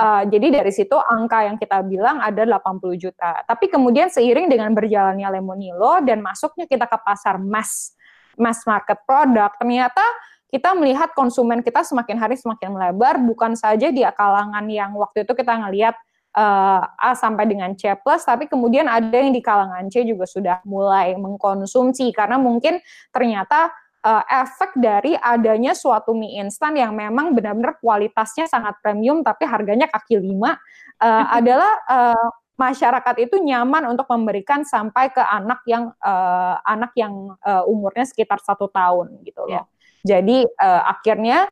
Uh, 0.00 0.24
jadi 0.30 0.62
dari 0.62 0.72
situ 0.72 0.96
angka 0.96 1.44
yang 1.44 1.58
kita 1.58 1.82
bilang 1.84 2.22
ada 2.22 2.46
80 2.46 2.94
juta. 2.96 3.42
Tapi 3.44 3.68
kemudian 3.68 4.08
seiring 4.08 4.48
dengan 4.48 4.72
berjalannya 4.72 5.28
Lemonilo 5.36 6.00
dan 6.06 6.24
masuknya 6.24 6.64
kita 6.64 6.86
ke 6.86 6.98
pasar 7.04 7.36
mass 7.36 7.98
mass 8.38 8.64
market 8.64 8.96
produk, 9.04 9.52
ternyata 9.60 10.00
kita 10.48 10.72
melihat 10.74 11.12
konsumen 11.12 11.60
kita 11.60 11.84
semakin 11.84 12.16
hari 12.16 12.34
semakin 12.34 12.74
melebar, 12.74 13.20
bukan 13.22 13.54
saja 13.54 13.92
di 13.92 14.02
kalangan 14.02 14.64
yang 14.66 14.96
waktu 14.96 15.22
itu 15.22 15.32
kita 15.36 15.52
ngelihat 15.60 15.94
uh, 16.36 16.82
A 16.84 17.10
sampai 17.16 17.46
dengan 17.50 17.74
C 17.74 17.90
plus, 17.98 18.22
tapi 18.22 18.46
kemudian 18.46 18.86
ada 18.86 19.10
yang 19.10 19.34
di 19.34 19.42
kalangan 19.42 19.86
C 19.90 20.02
juga 20.06 20.26
sudah 20.26 20.62
mulai 20.66 21.14
mengkonsumsi 21.18 22.10
karena 22.14 22.38
mungkin 22.38 22.78
ternyata 23.10 23.70
uh, 24.04 24.24
efek 24.26 24.76
dari 24.78 25.16
adanya 25.16 25.76
suatu 25.76 26.16
mie 26.16 26.40
instan 26.40 26.76
yang 26.76 26.96
memang 26.96 27.36
benar-benar 27.36 27.78
kualitasnya 27.80 28.48
sangat 28.48 28.78
premium 28.80 29.20
tapi 29.20 29.44
harganya 29.44 29.88
kaki 29.88 30.20
lima 30.20 30.56
uh, 31.00 31.24
adalah 31.32 31.72
uh, 31.88 32.28
masyarakat 32.60 33.16
itu 33.24 33.40
nyaman 33.40 33.88
untuk 33.88 34.04
memberikan 34.12 34.60
sampai 34.68 35.08
ke 35.08 35.24
anak 35.24 35.64
yang 35.64 35.96
uh, 36.04 36.60
anak 36.68 36.92
yang 36.92 37.32
uh, 37.40 37.64
umurnya 37.64 38.04
sekitar 38.04 38.36
satu 38.44 38.68
tahun 38.68 39.24
gitu 39.24 39.48
loh. 39.48 39.64
Yeah. 39.64 39.66
Jadi 40.04 40.44
uh, 40.44 40.82
akhirnya 40.84 41.48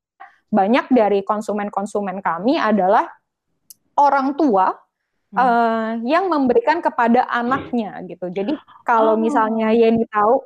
banyak 0.52 0.92
dari 0.92 1.24
konsumen-konsumen 1.24 2.20
kami 2.20 2.60
adalah 2.60 3.08
orang 3.98 4.38
tua 4.38 4.78
hmm. 5.34 5.36
uh, 5.36 5.90
yang 6.06 6.30
memberikan 6.30 6.78
kepada 6.78 7.26
anaknya 7.26 7.98
gitu. 8.06 8.30
Jadi 8.30 8.54
kalau 8.86 9.18
oh. 9.18 9.20
misalnya 9.20 9.74
Yeni 9.74 10.06
tahu, 10.06 10.40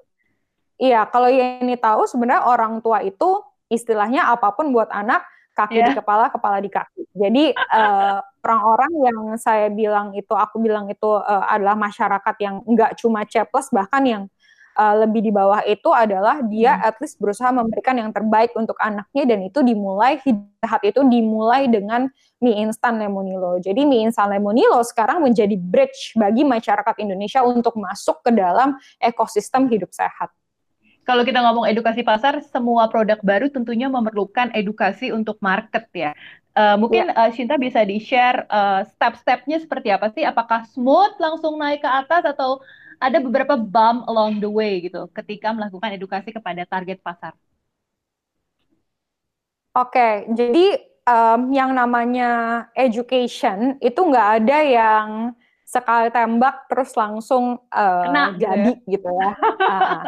iya 0.81 1.05
kalau 1.07 1.29
Yeni 1.29 1.77
tahu 1.77 2.09
sebenarnya 2.09 2.49
orang 2.49 2.81
tua 2.81 3.05
itu 3.05 3.45
istilahnya 3.69 4.33
apa 4.33 4.53
pun 4.57 4.73
buat 4.73 4.89
anak 4.89 5.23
kaki 5.53 5.85
yeah. 5.85 5.93
di 5.93 6.01
kepala, 6.01 6.33
kepala 6.33 6.59
di 6.65 6.73
kaki. 6.73 7.05
Jadi 7.13 7.53
orang 7.53 8.25
orang-orang 8.43 8.93
yang 9.05 9.21
saya 9.37 9.69
bilang 9.69 10.17
itu, 10.17 10.33
aku 10.33 10.59
bilang 10.59 10.89
itu 10.89 11.07
uh, 11.07 11.45
adalah 11.47 11.77
masyarakat 11.77 12.35
yang 12.41 12.65
enggak 12.65 12.97
cuma 12.99 13.23
C 13.29 13.45
bahkan 13.71 14.03
yang 14.03 14.23
uh, 14.77 15.05
lebih 15.05 15.25
di 15.25 15.33
bawah 15.33 15.61
itu 15.65 15.91
adalah 15.91 16.41
dia 16.45 16.77
hmm. 16.77 16.89
at 16.89 16.97
least 17.01 17.17
berusaha 17.19 17.49
memberikan 17.53 17.97
yang 17.97 18.11
terbaik 18.11 18.53
untuk 18.57 18.77
anaknya 18.79 19.25
dan 19.25 19.41
itu 19.45 19.61
dimulai 19.61 20.21
hidayat 20.23 20.83
itu 20.85 21.01
dimulai 21.07 21.69
dengan 21.69 22.09
mie 22.43 22.67
instan 22.67 22.99
Lemonilo. 23.01 23.59
Jadi 23.61 23.85
mie 23.85 24.09
instan 24.09 24.33
Lemonilo 24.33 24.81
sekarang 24.85 25.25
menjadi 25.25 25.55
bridge 25.55 26.17
bagi 26.19 26.43
masyarakat 26.43 26.95
Indonesia 27.01 27.41
untuk 27.45 27.79
masuk 27.79 28.21
ke 28.25 28.31
dalam 28.35 28.77
ekosistem 29.01 29.69
hidup 29.69 29.91
sehat 29.91 30.33
kalau 31.03 31.27
kita 31.27 31.43
ngomong 31.43 31.67
edukasi 31.67 32.07
pasar, 32.07 32.39
semua 32.47 32.87
produk 32.87 33.19
baru 33.27 33.51
tentunya 33.51 33.91
memerlukan 33.91 34.55
edukasi 34.55 35.11
untuk 35.11 35.35
market 35.43 35.91
ya. 35.91 36.15
Uh, 36.53 36.77
mungkin 36.79 37.11
ya. 37.11 37.17
uh, 37.17 37.31
Shinta 37.35 37.57
bisa 37.59 37.83
di-share 37.83 38.47
uh, 38.47 38.87
step-stepnya 38.87 39.59
seperti 39.59 39.89
apa 39.91 40.13
sih? 40.15 40.23
Apakah 40.23 40.69
smooth 40.71 41.17
langsung 41.19 41.59
naik 41.59 41.83
ke 41.83 41.91
atas 41.91 42.23
atau 42.23 42.63
ada 43.03 43.19
beberapa 43.19 43.59
bump 43.59 44.07
along 44.07 44.39
the 44.39 44.47
way 44.47 44.79
gitu 44.87 45.11
ketika 45.11 45.51
melakukan 45.51 45.99
edukasi 45.99 46.31
kepada 46.31 46.63
target 46.63 47.03
pasar? 47.03 47.35
Oke, 49.73 50.29
jadi 50.31 50.79
um, 51.09 51.51
yang 51.51 51.73
namanya 51.73 52.65
education 52.77 53.81
itu 53.81 53.97
nggak 53.97 54.29
ada 54.45 54.59
yang 54.63 55.09
sekali 55.65 56.13
tembak 56.13 56.69
terus 56.69 56.93
langsung 56.93 57.57
uh, 57.73 58.05
Kena, 58.05 58.37
gitu 58.37 58.45
jadi 58.45 58.73
ya? 58.77 58.93
gitu 58.93 59.09
ya. 59.09 59.33
uh, 59.73 60.03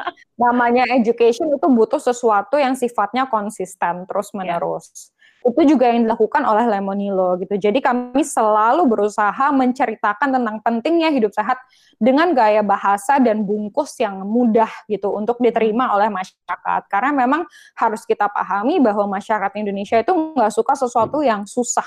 namanya 0.44 0.84
education 0.92 1.48
itu 1.48 1.66
butuh 1.72 1.96
sesuatu 1.96 2.60
yang 2.60 2.76
sifatnya 2.76 3.24
konsisten 3.24 4.04
terus 4.04 4.28
menerus. 4.36 5.13
Itu 5.44 5.60
juga 5.68 5.92
yang 5.92 6.08
dilakukan 6.08 6.40
oleh 6.40 6.64
Lemonilo 6.64 7.36
gitu. 7.36 7.60
Jadi 7.60 7.84
kami 7.84 8.24
selalu 8.24 8.88
berusaha 8.88 9.52
menceritakan 9.52 10.40
tentang 10.40 10.56
pentingnya 10.64 11.12
hidup 11.12 11.36
sehat 11.36 11.60
dengan 12.00 12.32
gaya 12.32 12.64
bahasa 12.64 13.20
dan 13.20 13.44
bungkus 13.44 13.92
yang 14.00 14.24
mudah 14.24 14.72
gitu 14.88 15.12
untuk 15.12 15.36
diterima 15.44 15.92
oleh 15.92 16.08
masyarakat. 16.08 16.88
Karena 16.88 17.12
memang 17.12 17.44
harus 17.76 18.08
kita 18.08 18.32
pahami 18.32 18.80
bahwa 18.80 19.20
masyarakat 19.20 19.52
Indonesia 19.60 20.00
itu 20.00 20.12
nggak 20.32 20.52
suka 20.52 20.72
sesuatu 20.80 21.20
yang 21.20 21.44
susah 21.44 21.86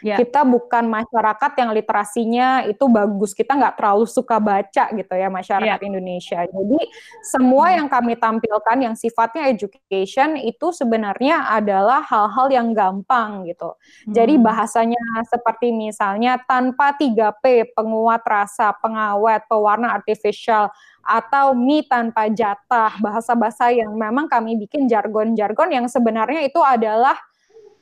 Yeah. 0.00 0.18
Kita 0.22 0.46
bukan 0.46 0.86
masyarakat 0.86 1.52
yang 1.58 1.70
literasinya 1.74 2.48
itu 2.66 2.84
bagus. 2.86 3.34
Kita 3.34 3.58
nggak 3.58 3.74
terlalu 3.78 4.06
suka 4.06 4.38
baca 4.38 4.84
gitu 4.94 5.14
ya 5.14 5.28
masyarakat 5.28 5.78
yeah. 5.80 5.88
Indonesia. 5.88 6.40
Jadi 6.46 6.80
semua 7.26 7.72
hmm. 7.72 7.76
yang 7.82 7.86
kami 7.90 8.14
tampilkan 8.14 8.78
yang 8.78 8.94
sifatnya 8.94 9.50
education 9.50 10.38
itu 10.38 10.70
sebenarnya 10.70 11.50
adalah 11.50 12.04
hal-hal 12.06 12.46
yang 12.50 12.68
gampang 12.70 13.46
gitu. 13.50 13.74
Hmm. 14.06 14.14
Jadi 14.14 14.34
bahasanya 14.38 15.02
seperti 15.26 15.74
misalnya 15.74 16.38
tanpa 16.46 16.94
3P, 16.94 17.74
penguat 17.74 18.22
rasa, 18.22 18.70
pengawet, 18.78 19.44
pewarna 19.50 19.94
artificial 19.94 20.70
atau 21.08 21.56
mie 21.56 21.88
tanpa 21.88 22.28
jatah, 22.28 22.92
bahasa-bahasa 23.00 23.72
yang 23.72 23.96
memang 23.96 24.28
kami 24.28 24.60
bikin 24.60 24.84
jargon-jargon 24.84 25.72
yang 25.72 25.86
sebenarnya 25.88 26.44
itu 26.44 26.60
adalah 26.60 27.16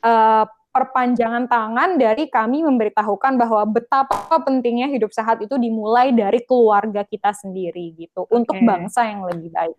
uh, 0.06 0.46
perpanjangan 0.76 1.48
tangan 1.48 1.96
dari 1.96 2.28
kami 2.28 2.60
memberitahukan 2.60 3.40
bahwa 3.40 3.64
betapa 3.64 4.36
pentingnya 4.44 4.92
hidup 4.92 5.08
sehat 5.08 5.40
itu 5.40 5.56
dimulai 5.56 6.12
dari 6.12 6.44
keluarga 6.44 7.00
kita 7.00 7.32
sendiri 7.32 7.96
gitu 7.96 8.28
okay. 8.28 8.36
untuk 8.36 8.60
bangsa 8.60 9.08
yang 9.08 9.24
lebih 9.24 9.48
baik. 9.56 9.78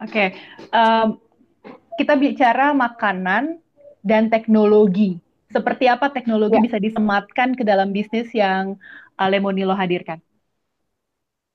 Oke, 0.00 0.08
okay. 0.08 0.28
um, 0.72 1.20
kita 2.00 2.16
bicara 2.16 2.72
makanan 2.72 3.60
dan 4.00 4.32
teknologi. 4.32 5.20
Seperti 5.52 5.84
apa 5.84 6.08
teknologi 6.08 6.56
yeah. 6.56 6.64
bisa 6.64 6.78
disematkan 6.80 7.52
ke 7.52 7.60
dalam 7.60 7.92
bisnis 7.92 8.32
yang 8.32 8.80
uh, 9.20 9.28
Lemonilo 9.28 9.76
hadirkan? 9.76 10.16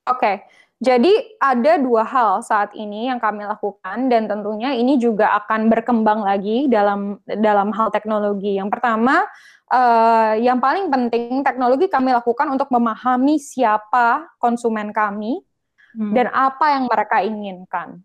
Oke, 0.06 0.18
okay. 0.18 0.34
Jadi 0.82 1.38
ada 1.38 1.78
dua 1.78 2.02
hal 2.02 2.42
saat 2.42 2.74
ini 2.74 3.06
yang 3.06 3.22
kami 3.22 3.46
lakukan 3.46 4.10
dan 4.10 4.26
tentunya 4.26 4.74
ini 4.74 4.98
juga 4.98 5.30
akan 5.38 5.70
berkembang 5.70 6.26
lagi 6.26 6.66
dalam 6.66 7.22
dalam 7.22 7.70
hal 7.70 7.94
teknologi. 7.94 8.58
Yang 8.58 8.74
pertama, 8.74 9.22
uh, 9.70 10.34
yang 10.42 10.58
paling 10.58 10.90
penting 10.90 11.46
teknologi 11.46 11.86
kami 11.86 12.10
lakukan 12.10 12.50
untuk 12.50 12.66
memahami 12.74 13.38
siapa 13.38 14.26
konsumen 14.42 14.90
kami 14.90 15.38
hmm. 15.94 16.18
dan 16.18 16.26
apa 16.34 16.74
yang 16.74 16.90
mereka 16.90 17.22
inginkan. 17.22 18.02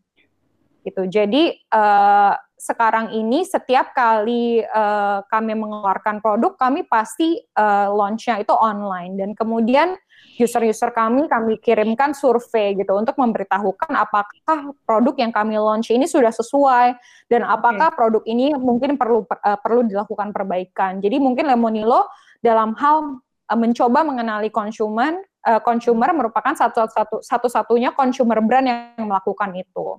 Gitu. 0.85 1.09
Jadi 1.09 1.57
uh, 1.73 2.37
sekarang 2.61 3.09
ini 3.09 3.41
setiap 3.41 3.97
kali 3.97 4.61
uh, 4.61 5.25
kami 5.33 5.57
mengeluarkan 5.57 6.21
produk, 6.21 6.53
kami 6.53 6.85
pasti 6.85 7.41
uh, 7.57 7.89
launch-nya 7.89 8.37
itu 8.37 8.53
online 8.53 9.17
dan 9.17 9.33
kemudian 9.33 9.97
user-user 10.37 10.93
kami 10.93 11.25
kami 11.25 11.57
kirimkan 11.57 12.13
survei 12.13 12.77
gitu 12.77 12.93
untuk 12.93 13.17
memberitahukan 13.17 13.89
apakah 13.89 14.71
produk 14.85 15.15
yang 15.17 15.33
kami 15.33 15.57
launch 15.57 15.89
ini 15.89 16.05
sudah 16.05 16.29
sesuai 16.29 16.93
dan 17.27 17.41
apakah 17.41 17.89
okay. 17.89 17.97
produk 17.97 18.23
ini 18.29 18.53
mungkin 18.53 18.95
perlu 18.95 19.25
uh, 19.25 19.57
perlu 19.59 19.83
dilakukan 19.89 20.29
perbaikan. 20.29 21.01
Jadi 21.01 21.17
mungkin 21.17 21.49
Lemonilo 21.49 22.05
dalam 22.39 22.77
hal 22.77 23.17
uh, 23.49 23.57
mencoba 23.57 24.05
mengenali 24.05 24.53
konsumen, 24.53 25.25
uh, 25.49 25.59
consumer 25.59 26.13
merupakan 26.13 26.53
satu-satu 26.53 27.25
satu-satunya 27.25 27.97
consumer 27.97 28.37
brand 28.45 28.69
yang 28.69 29.09
melakukan 29.09 29.57
itu. 29.57 29.97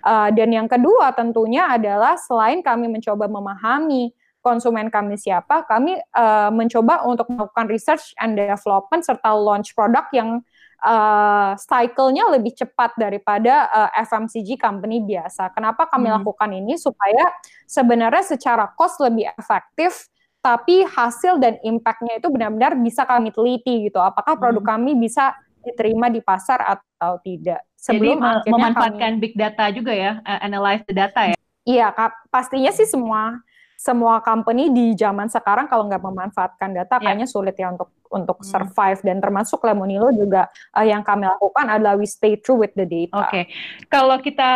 Uh, 0.00 0.32
dan 0.32 0.48
yang 0.48 0.64
kedua 0.64 1.12
tentunya 1.12 1.68
adalah 1.68 2.16
selain 2.16 2.64
kami 2.64 2.88
mencoba 2.88 3.28
memahami 3.28 4.12
konsumen 4.40 4.88
kami 4.88 5.20
siapa, 5.20 5.68
kami 5.68 6.00
uh, 6.16 6.48
mencoba 6.52 7.04
untuk 7.04 7.28
melakukan 7.28 7.68
research 7.68 8.16
and 8.20 8.36
development 8.36 9.04
serta 9.04 9.30
launch 9.36 9.76
produk 9.76 10.08
yang 10.16 10.40
uh, 10.84 11.52
cycle-nya 11.60 12.28
lebih 12.32 12.56
cepat 12.56 12.96
daripada 12.96 13.68
uh, 13.68 13.90
FMCG 14.00 14.56
company 14.56 15.04
biasa. 15.04 15.52
Kenapa 15.52 15.86
kami 15.88 16.08
hmm. 16.08 16.16
lakukan 16.20 16.50
ini? 16.56 16.74
Supaya 16.80 17.30
sebenarnya 17.68 18.24
secara 18.36 18.72
cost 18.74 18.98
lebih 19.04 19.28
efektif, 19.36 20.08
tapi 20.40 20.88
hasil 20.88 21.36
dan 21.36 21.60
impact-nya 21.60 22.16
itu 22.16 22.32
benar-benar 22.32 22.72
bisa 22.80 23.04
kami 23.04 23.28
teliti 23.28 23.92
gitu. 23.92 24.00
Apakah 24.00 24.40
produk 24.40 24.64
hmm. 24.64 24.72
kami 24.72 24.90
bisa 24.96 25.36
diterima 25.60 26.08
di 26.08 26.24
pasar 26.24 26.64
atau 26.64 27.20
tidak. 27.20 27.60
Sebelum 27.76 28.16
Jadi 28.16 28.48
memanfaatkan 28.48 29.12
kami, 29.16 29.20
big 29.20 29.34
data 29.36 29.68
juga 29.68 29.92
ya, 29.92 30.24
analyze 30.24 30.80
the 30.88 30.96
data 30.96 31.32
ya. 31.32 31.36
Iya, 31.68 31.92
pastinya 32.32 32.72
sih 32.72 32.88
semua 32.88 33.36
semua 33.80 34.20
company 34.20 34.68
di 34.68 34.92
zaman 34.92 35.32
sekarang 35.32 35.64
kalau 35.64 35.88
nggak 35.88 36.04
memanfaatkan 36.04 36.76
data 36.76 37.00
yeah. 37.00 37.04
kayaknya 37.08 37.24
sulit 37.24 37.56
ya 37.56 37.72
untuk 37.72 37.88
untuk 38.12 38.44
hmm. 38.44 38.48
survive 38.52 39.00
dan 39.00 39.24
termasuk 39.24 39.56
Lemonilo 39.64 40.12
juga 40.12 40.52
uh, 40.76 40.84
yang 40.84 41.00
kami 41.00 41.24
lakukan 41.24 41.64
adalah 41.64 41.96
we 41.96 42.04
stay 42.04 42.36
true 42.36 42.60
with 42.60 42.76
the 42.76 42.84
data. 42.84 43.16
Oke, 43.16 43.24
okay. 43.32 43.44
kalau 43.88 44.20
kita 44.20 44.52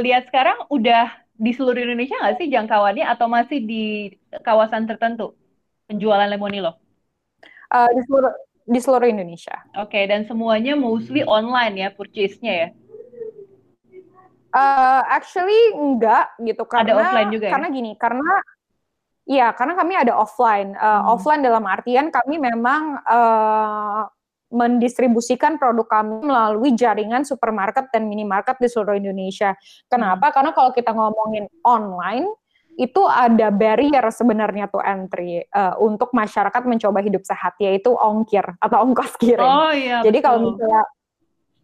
lihat 0.00 0.32
sekarang 0.32 0.56
udah 0.72 1.12
di 1.36 1.52
seluruh 1.52 1.84
Indonesia 1.84 2.16
nggak 2.16 2.40
sih 2.40 2.48
jangkauannya 2.48 3.04
atau 3.04 3.28
masih 3.28 3.60
di 3.60 3.84
kawasan 4.40 4.88
tertentu 4.88 5.36
penjualan 5.84 6.24
Lemonilo? 6.24 6.72
Uh, 7.68 7.92
di 7.92 8.00
seluruh 8.08 8.32
di 8.64 8.80
seluruh 8.80 9.08
Indonesia. 9.10 9.68
Oke, 9.76 10.00
okay, 10.00 10.04
dan 10.08 10.24
semuanya 10.24 10.80
mostly 10.80 11.20
online 11.28 11.76
ya 11.76 11.88
purchase-nya 11.92 12.52
ya? 12.56 12.68
Uh, 14.52 15.00
actually 15.12 15.76
enggak 15.76 16.32
gitu 16.40 16.64
karena 16.64 16.88
ada 16.88 16.94
offline 17.00 17.32
juga 17.32 17.48
ya? 17.48 17.52
karena 17.56 17.68
gini 17.72 17.92
karena 17.96 18.32
iya 19.28 19.54
karena 19.54 19.78
kami 19.78 19.94
ada 19.94 20.18
offline 20.18 20.74
uh, 20.74 21.02
hmm. 21.02 21.12
offline 21.14 21.42
dalam 21.42 21.64
artian 21.66 22.10
kami 22.10 22.38
memang 22.38 22.98
uh, 23.06 24.06
mendistribusikan 24.52 25.56
produk 25.56 25.88
kami 25.88 26.28
melalui 26.28 26.76
jaringan 26.76 27.24
supermarket 27.24 27.88
dan 27.88 28.04
minimarket 28.04 28.60
di 28.60 28.68
seluruh 28.68 29.00
Indonesia. 29.00 29.56
Kenapa? 29.88 30.28
Hmm. 30.28 30.34
Karena 30.36 30.50
kalau 30.52 30.70
kita 30.76 30.92
ngomongin 30.92 31.48
online 31.64 32.28
itu 32.76 33.04
ada 33.04 33.52
barrier 33.52 34.04
sebenarnya 34.08 34.68
tuh 34.68 34.80
entry 34.80 35.44
uh, 35.52 35.76
untuk 35.80 36.12
masyarakat 36.16 36.62
mencoba 36.64 37.04
hidup 37.04 37.20
sehat 37.24 37.56
yaitu 37.60 37.92
ongkir 37.92 38.44
atau 38.60 38.84
ongkos 38.84 39.16
kirim. 39.20 39.44
Oh 39.44 39.72
iya. 39.72 40.00
Jadi 40.04 40.20
betul. 40.20 40.28
kalau 40.28 40.38
misalnya 40.52 40.82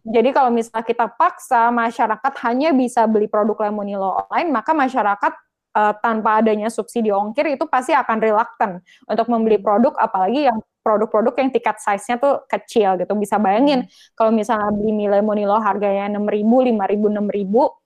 jadi 0.09 0.29
kalau 0.31 0.49
misalnya 0.53 0.85
kita 0.85 1.05
paksa 1.11 1.69
masyarakat 1.69 2.33
hanya 2.45 2.73
bisa 2.73 3.05
beli 3.05 3.27
produk 3.29 3.67
Lemonilo 3.67 4.25
online, 4.25 4.49
maka 4.49 4.71
masyarakat 4.73 5.33
uh, 5.75 5.93
tanpa 5.99 6.41
adanya 6.41 6.71
subsidi 6.71 7.11
ongkir 7.13 7.45
itu 7.53 7.65
pasti 7.69 7.93
akan 7.93 8.17
reluctant 8.21 8.73
untuk 9.05 9.27
membeli 9.29 9.57
hmm. 9.59 9.65
produk 9.65 9.93
apalagi 9.99 10.49
yang 10.49 10.57
produk-produk 10.79 11.35
yang 11.37 11.49
tiket 11.51 11.77
size-nya 11.77 12.15
tuh 12.17 12.41
kecil 12.47 12.97
gitu. 12.97 13.13
Bisa 13.19 13.37
bayangin 13.37 13.85
hmm. 13.85 14.15
kalau 14.15 14.31
misalnya 14.33 14.71
beli 14.73 14.91
mie 14.95 15.09
Lemonilo 15.11 15.59
harganya 15.59 16.07
6.000, 16.17 16.77
5.000, 16.77 16.77
6.000 16.77 17.79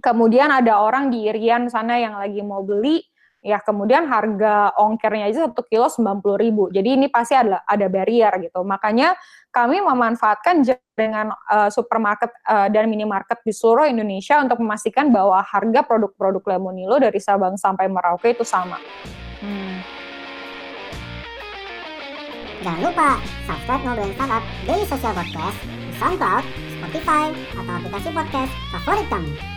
kemudian 0.00 0.52
ada 0.52 0.80
orang 0.80 1.08
di 1.08 1.28
Irian 1.28 1.68
sana 1.72 1.96
yang 1.96 2.20
lagi 2.20 2.44
mau 2.44 2.60
beli, 2.60 3.00
ya 3.46 3.62
kemudian 3.62 4.10
harga 4.10 4.74
ongkirnya 4.74 5.30
aja 5.30 5.46
satu 5.46 5.62
kilo 5.70 5.86
sembilan 5.86 6.18
puluh 6.18 6.38
ribu. 6.42 6.66
Jadi 6.74 6.98
ini 6.98 7.06
pasti 7.06 7.38
ada 7.38 7.62
ada 7.62 7.86
barrier 7.86 8.34
gitu. 8.42 8.66
Makanya 8.66 9.14
kami 9.54 9.78
memanfaatkan 9.78 10.66
dengan 10.98 11.30
uh, 11.46 11.70
supermarket 11.70 12.34
uh, 12.50 12.66
dan 12.66 12.90
minimarket 12.90 13.38
di 13.46 13.54
seluruh 13.54 13.86
Indonesia 13.86 14.42
untuk 14.42 14.58
memastikan 14.58 15.14
bahwa 15.14 15.38
harga 15.46 15.86
produk-produk 15.86 16.42
Lemonilo 16.42 16.98
dari 16.98 17.22
Sabang 17.22 17.54
sampai 17.54 17.86
Merauke 17.86 18.34
itu 18.34 18.42
sama. 18.42 18.82
Hmm. 19.38 19.78
Jangan 22.66 22.82
lupa 22.82 23.22
subscribe 23.46 23.82
Ngobrolin 23.86 24.14
Startup 24.18 24.44
Daily 24.66 24.86
Social 24.90 25.14
Podcast 25.14 25.58
di 25.62 25.92
SoundCloud, 26.02 26.44
Spotify, 26.82 27.24
atau 27.54 27.72
aplikasi 27.78 28.08
podcast 28.10 28.52
favorit 28.74 29.06
kamu. 29.06 29.55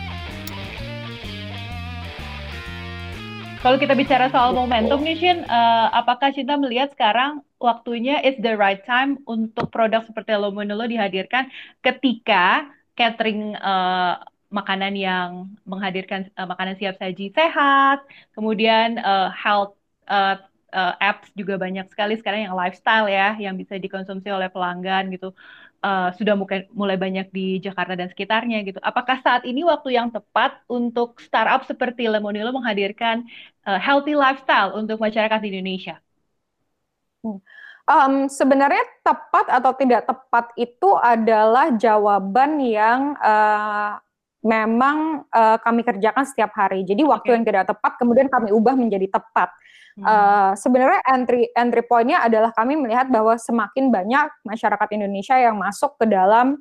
Kalau 3.59 3.75
kita 3.75 3.91
bicara 3.91 4.31
soal 4.31 4.55
momentum 4.55 5.03
nih 5.03 5.19
Shin, 5.19 5.43
uh, 5.43 5.91
apakah 5.91 6.31
Cinta 6.31 6.55
melihat 6.55 6.95
sekarang 6.95 7.43
waktunya 7.59 8.23
is 8.23 8.39
the 8.39 8.55
right 8.55 8.79
time 8.87 9.19
untuk 9.27 9.67
produk 9.67 10.07
seperti 10.07 10.31
Lomonolo 10.31 10.87
dihadirkan 10.87 11.51
ketika 11.83 12.71
catering 12.95 13.59
uh, 13.59 14.15
makanan 14.47 14.95
yang 14.95 15.51
menghadirkan 15.67 16.31
uh, 16.39 16.47
makanan 16.47 16.79
siap 16.79 16.95
saji 17.03 17.35
sehat, 17.35 17.99
kemudian 18.31 18.95
uh, 19.03 19.27
health 19.35 19.75
uh, 20.07 20.39
uh, 20.71 20.95
apps 21.03 21.27
juga 21.35 21.59
banyak 21.59 21.83
sekali 21.91 22.15
sekarang 22.15 22.47
yang 22.47 22.55
lifestyle 22.55 23.11
ya, 23.11 23.35
yang 23.43 23.59
bisa 23.59 23.75
dikonsumsi 23.75 24.31
oleh 24.31 24.47
pelanggan 24.47 25.11
gitu 25.11 25.35
uh, 25.83 26.09
sudah 26.15 26.35
mulai, 26.35 26.67
mulai 26.71 26.97
banyak 26.99 27.27
di 27.31 27.59
Jakarta 27.63 27.95
dan 27.95 28.07
sekitarnya 28.11 28.63
gitu. 28.67 28.79
Apakah 28.83 29.19
saat 29.23 29.43
ini 29.47 29.63
waktu 29.63 29.95
yang 29.95 30.11
tepat 30.11 30.59
untuk 30.67 31.19
startup 31.23 31.63
seperti 31.65 32.07
Lemonilo 32.07 32.51
menghadirkan 32.55 33.23
uh, 33.67 33.79
healthy 33.79 34.15
lifestyle 34.15 34.75
untuk 34.75 34.99
masyarakat 34.99 35.39
di 35.43 35.49
Indonesia? 35.55 35.99
Um, 37.89 38.29
sebenarnya 38.29 38.85
tepat 39.01 39.49
atau 39.49 39.73
tidak 39.73 40.05
tepat 40.05 40.53
itu 40.55 40.89
adalah 41.01 41.73
jawaban 41.73 42.61
yang 42.61 43.17
uh, 43.17 43.97
memang 44.39 45.27
uh, 45.33 45.57
kami 45.59 45.83
kerjakan 45.83 46.23
setiap 46.23 46.53
hari. 46.55 46.85
Jadi 46.87 47.03
waktu 47.03 47.33
okay. 47.33 47.35
yang 47.35 47.43
tidak 47.43 47.65
tepat 47.67 47.97
kemudian 47.99 48.31
kami 48.31 48.53
ubah 48.55 48.77
menjadi 48.77 49.09
tepat. 49.09 49.51
Uh, 49.99 50.51
sebenarnya 50.55 50.99
entry 51.11 51.51
entry 51.53 51.83
pointnya 51.83 52.23
adalah 52.23 52.55
kami 52.55 52.79
melihat 52.79 53.11
bahwa 53.11 53.35
semakin 53.35 53.91
banyak 53.91 54.27
masyarakat 54.47 54.87
Indonesia 54.95 55.35
yang 55.35 55.59
masuk 55.59 55.99
ke 55.99 56.05
dalam 56.07 56.59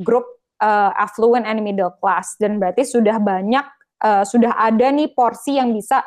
grup 0.00 0.24
uh, 0.62 0.92
affluent 0.96 1.44
and 1.46 1.60
middle 1.62 1.92
class. 2.00 2.34
Dan 2.40 2.56
berarti 2.56 2.88
sudah 2.88 3.20
banyak 3.20 3.66
uh, 4.02 4.24
sudah 4.24 4.56
ada 4.56 4.88
nih 4.90 5.12
porsi 5.12 5.58
yang 5.58 5.74
bisa 5.74 6.02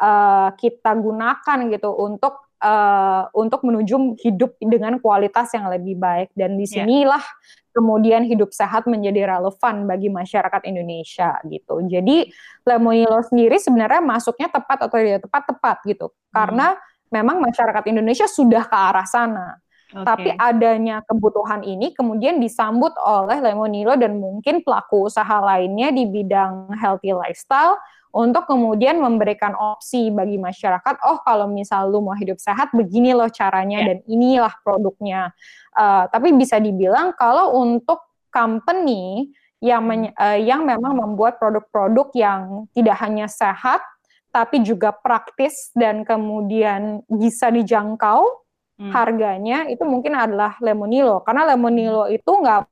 uh, 0.00 0.50
kita 0.56 0.92
gunakan 0.96 1.58
gitu 1.72 1.90
untuk 1.96 2.43
uh, 2.64 3.28
untuk 3.36 3.60
menuju 3.68 4.16
hidup 4.24 4.56
dengan 4.56 4.96
kualitas 5.04 5.52
yang 5.52 5.68
lebih 5.68 6.00
baik 6.00 6.32
dan 6.32 6.56
di 6.56 6.64
sinilah 6.64 7.20
yeah 7.20 7.62
kemudian 7.74 8.22
hidup 8.22 8.54
sehat 8.54 8.86
menjadi 8.86 9.34
relevan 9.34 9.90
bagi 9.90 10.06
masyarakat 10.06 10.62
Indonesia 10.70 11.42
gitu. 11.50 11.82
Jadi 11.90 12.30
Lemonilo 12.62 13.18
sendiri 13.26 13.58
sebenarnya 13.58 13.98
masuknya 13.98 14.46
tepat 14.46 14.86
atau 14.86 14.96
tidak 14.96 15.26
tepat 15.26 15.42
tepat 15.50 15.76
gitu. 15.82 16.06
Hmm. 16.08 16.16
Karena 16.30 16.66
memang 17.10 17.42
masyarakat 17.42 17.84
Indonesia 17.90 18.30
sudah 18.30 18.70
ke 18.70 18.76
arah 18.78 19.04
sana. 19.10 19.58
Okay. 19.90 20.06
Tapi 20.06 20.30
adanya 20.38 21.02
kebutuhan 21.06 21.62
ini 21.66 21.92
kemudian 21.94 22.38
disambut 22.38 22.94
oleh 22.98 23.42
Lemonilo 23.42 23.94
dan 23.98 24.18
mungkin 24.22 24.62
pelaku 24.62 25.10
usaha 25.10 25.38
lainnya 25.42 25.90
di 25.90 26.06
bidang 26.06 26.72
healthy 26.78 27.14
lifestyle 27.14 27.78
untuk 28.14 28.46
kemudian 28.46 29.02
memberikan 29.02 29.58
opsi 29.58 30.06
bagi 30.14 30.38
masyarakat, 30.38 31.02
oh 31.02 31.18
kalau 31.26 31.50
misal 31.50 31.90
lu 31.90 31.98
mau 31.98 32.14
hidup 32.14 32.38
sehat, 32.38 32.70
begini 32.70 33.10
loh 33.10 33.26
caranya 33.26 33.82
yeah. 33.82 33.86
dan 33.90 33.98
inilah 34.06 34.54
produknya. 34.62 35.34
Uh, 35.74 36.06
tapi 36.14 36.30
bisa 36.30 36.62
dibilang 36.62 37.10
kalau 37.18 37.58
untuk 37.58 37.98
company 38.30 39.34
yang 39.58 39.82
men, 39.82 40.14
uh, 40.14 40.38
yang 40.38 40.62
memang 40.62 40.94
membuat 40.94 41.42
produk-produk 41.42 42.14
yang 42.14 42.70
tidak 42.70 43.02
hanya 43.02 43.26
sehat, 43.26 43.82
tapi 44.30 44.62
juga 44.62 44.94
praktis 44.94 45.74
dan 45.74 46.06
kemudian 46.06 47.02
bisa 47.10 47.50
dijangkau 47.50 48.46
hmm. 48.78 48.94
harganya, 48.94 49.66
itu 49.66 49.82
mungkin 49.82 50.14
adalah 50.14 50.54
Lemonilo. 50.62 51.18
Karena 51.26 51.50
Lemonilo 51.50 52.06
itu 52.06 52.30
nggak 52.30 52.62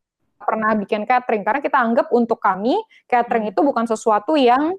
pernah 0.42 0.74
bikin 0.74 1.07
catering 1.07 1.46
karena 1.46 1.62
kita 1.62 1.78
anggap 1.78 2.07
untuk 2.11 2.42
kami 2.42 2.74
catering 3.07 3.50
hmm. 3.50 3.52
itu 3.55 3.61
bukan 3.62 3.87
sesuatu 3.87 4.35
yang 4.35 4.74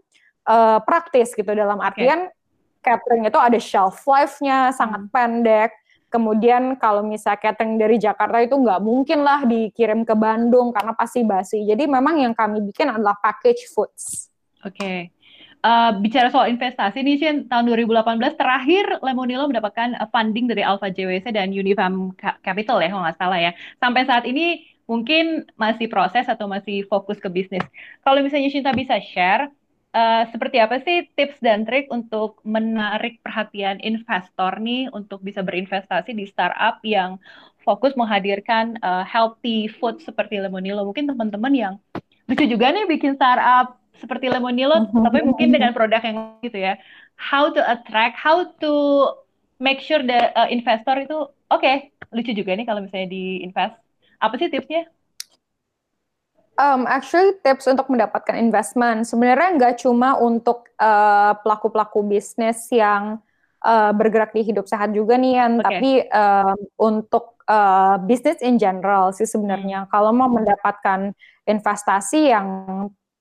uh, 0.47 0.79
praktis 0.83 1.31
gitu 1.33 1.47
dalam 1.47 1.79
artian 1.79 2.27
okay. 2.27 2.81
catering 2.83 3.27
itu 3.27 3.39
ada 3.39 3.59
shelf 3.59 4.03
life-nya 4.07 4.71
sangat 4.75 5.07
hmm. 5.07 5.11
pendek. 5.11 5.71
Kemudian 6.13 6.77
kalau 6.77 7.01
misalnya 7.01 7.41
catering 7.41 7.81
dari 7.81 7.97
Jakarta 7.97 8.37
itu 8.37 8.53
nggak 8.53 8.85
mungkin 8.85 9.25
lah 9.25 9.49
dikirim 9.49 10.05
ke 10.05 10.13
Bandung 10.13 10.69
karena 10.69 10.93
pasti 10.93 11.25
basi. 11.25 11.65
Jadi 11.65 11.89
memang 11.89 12.21
yang 12.21 12.37
kami 12.37 12.61
bikin 12.69 12.85
adalah 12.85 13.17
package 13.17 13.65
foods. 13.73 14.29
Oke. 14.61 14.77
Okay. 14.77 14.97
uh, 15.65 15.97
bicara 15.97 16.29
soal 16.29 16.53
investasi 16.53 17.01
nih 17.01 17.17
Shin, 17.17 17.37
tahun 17.49 17.65
2018 17.65 18.19
terakhir 18.37 19.01
Lemonilo 19.01 19.49
mendapatkan 19.49 19.97
uh, 19.97 20.05
funding 20.13 20.45
dari 20.45 20.61
Alpha 20.61 20.93
JWC 20.93 21.33
dan 21.33 21.49
Unifam 21.49 22.13
Capital 22.45 22.77
ya 22.77 22.93
kalau 22.93 23.03
nggak 23.09 23.17
salah 23.17 23.39
ya. 23.41 23.51
Sampai 23.81 24.05
saat 24.05 24.29
ini 24.29 24.69
mungkin 24.85 25.47
masih 25.57 25.89
proses 25.89 26.27
atau 26.29 26.45
masih 26.45 26.85
fokus 26.85 27.17
ke 27.17 27.25
bisnis. 27.31 27.63
Kalau 28.05 28.19
misalnya 28.21 28.51
Shinta 28.51 28.69
bisa 28.75 28.99
share, 29.01 29.49
uh, 29.93 30.23
seperti 30.33 30.57
apa 30.59 30.81
sih 30.81 31.07
tips 31.13 31.39
dan 31.39 31.63
trik 31.63 31.87
untuk 31.93 32.41
menarik 32.43 33.21
perhatian 33.21 33.79
investor 33.79 34.59
nih 34.59 34.89
untuk 34.91 35.21
bisa 35.21 35.45
berinvestasi 35.45 36.17
di 36.17 36.25
startup 36.27 36.81
yang 36.83 37.21
fokus 37.63 37.95
menghadirkan 37.95 38.75
uh, 38.83 39.05
healthy 39.07 39.71
food 39.71 40.03
seperti 40.03 40.41
Lemonilo. 40.41 40.83
Mungkin 40.83 41.07
teman-teman 41.07 41.53
yang 41.55 41.73
lucu 42.27 42.43
juga 42.49 42.73
nih 42.75 42.89
bikin 42.89 43.15
startup 43.15 43.79
seperti 44.01 44.27
Lemonilo, 44.27 44.83
mm-hmm. 44.83 45.03
tapi 45.05 45.19
mungkin 45.23 45.49
dengan 45.55 45.71
produk 45.71 46.01
yang 46.03 46.17
gitu 46.43 46.59
ya. 46.59 46.75
How 47.15 47.53
to 47.53 47.61
attract, 47.63 48.19
how 48.19 48.51
to 48.59 48.73
make 49.63 49.79
sure 49.79 50.03
the 50.03 50.33
uh, 50.35 50.49
investor 50.51 50.99
itu 50.99 51.29
oke, 51.29 51.61
okay, 51.61 51.93
lucu 52.11 52.35
juga 52.35 52.51
nih 52.57 52.67
kalau 52.67 52.83
misalnya 52.83 53.07
di 53.07 53.45
invest. 53.45 53.77
Apa 54.19 54.35
sih 54.35 54.51
tipsnya? 54.51 54.89
Um, 56.53 56.85
actually 56.85 57.33
tips 57.41 57.65
untuk 57.65 57.89
mendapatkan 57.89 58.37
investment 58.37 59.09
sebenarnya 59.09 59.57
nggak 59.57 59.75
cuma 59.81 60.21
untuk 60.21 60.69
uh, 60.77 61.33
pelaku-pelaku 61.41 62.05
bisnis 62.05 62.69
yang 62.69 63.17
uh, 63.65 63.89
bergerak 63.89 64.37
di 64.37 64.45
hidup 64.45 64.69
sehat 64.69 64.93
juga 64.93 65.17
nih 65.17 65.41
okay. 65.41 65.57
tapi 65.57 65.91
uh, 66.13 66.53
untuk 66.77 67.33
uh, 67.49 67.97
bisnis 68.03 68.39
in 68.43 68.61
general 68.61 69.11
sih 69.15 69.27
sebenarnya. 69.27 69.85
Hmm. 69.85 69.89
Kalau 69.89 70.11
mau 70.13 70.29
mendapatkan 70.29 71.11
investasi 71.43 72.31
yang 72.31 72.47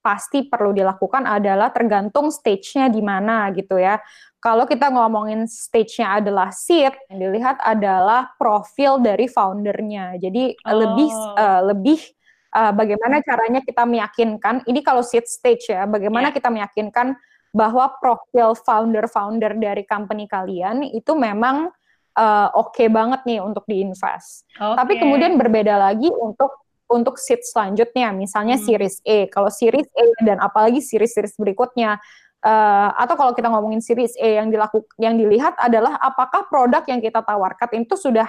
pasti 0.03 0.51
perlu 0.51 0.75
dilakukan 0.75 1.23
adalah 1.31 1.71
tergantung 1.71 2.35
stage-nya 2.35 2.91
di 2.91 2.99
mana 2.99 3.49
gitu 3.55 3.79
ya. 3.79 4.03
Kalau 4.43 4.67
kita 4.67 4.91
ngomongin 4.91 5.47
stage-nya 5.47 6.19
adalah 6.19 6.51
seed, 6.51 6.91
yang 7.07 7.19
dilihat 7.23 7.63
adalah 7.63 8.35
profil 8.35 8.99
dari 8.99 9.31
foundernya. 9.31 10.19
Jadi 10.19 10.59
oh. 10.67 10.75
lebih 10.75 11.11
uh, 11.39 11.63
lebih 11.71 12.03
uh, 12.53 12.73
bagaimana 12.73 13.25
caranya 13.25 13.61
kita 13.65 13.83
meyakinkan. 13.89 14.63
Ini 14.69 14.81
kalau 14.85 15.03
seed 15.03 15.27
stage 15.27 15.73
ya, 15.73 15.89
bagaimana 15.89 16.31
yeah. 16.31 16.37
kita 16.37 16.49
meyakinkan 16.53 17.17
bahwa 17.53 17.93
profil 18.01 18.57
founder-founder 18.57 19.61
dari 19.61 19.85
company 19.85 20.25
kalian 20.25 20.89
itu 20.89 21.13
memang 21.13 21.69
uh, 22.17 22.49
oke 22.57 22.73
okay 22.73 22.89
banget 22.89 23.25
nih 23.29 23.41
untuk 23.45 23.65
diinvest. 23.69 24.49
Okay. 24.57 24.77
Tapi 24.77 24.93
kemudian 24.97 25.37
berbeda 25.37 25.77
lagi 25.77 26.09
untuk 26.09 26.65
untuk 26.93 27.17
seat 27.17 27.41
selanjutnya, 27.45 28.13
misalnya 28.13 28.61
hmm. 28.61 28.65
series 28.69 28.97
A. 29.09 29.19
Kalau 29.33 29.49
series 29.49 29.89
A 29.97 30.05
dan 30.29 30.37
apalagi 30.45 30.85
series-series 30.85 31.41
berikutnya, 31.41 31.97
uh, 32.45 32.91
atau 33.01 33.17
kalau 33.17 33.33
kita 33.33 33.49
ngomongin 33.49 33.81
series 33.81 34.13
A 34.21 34.45
yang 34.45 34.53
dilakukan, 34.53 34.93
yang 35.01 35.17
dilihat 35.17 35.57
adalah 35.57 35.97
apakah 35.97 36.45
produk 36.53 36.85
yang 36.85 37.01
kita 37.01 37.25
tawarkan 37.25 37.69
itu 37.81 37.97
sudah 37.97 38.29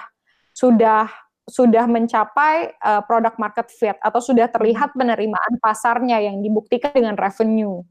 sudah 0.55 1.11
sudah 1.43 1.83
mencapai 1.85 2.71
uh, 2.79 3.03
produk 3.03 3.35
market 3.35 3.67
fit 3.67 3.97
atau 3.99 4.23
sudah 4.23 4.47
terlihat 4.47 4.95
hmm. 4.95 4.99
penerimaan 4.99 5.53
pasarnya 5.59 6.23
yang 6.23 6.39
dibuktikan 6.39 6.95
dengan 6.95 7.19
revenue, 7.19 7.83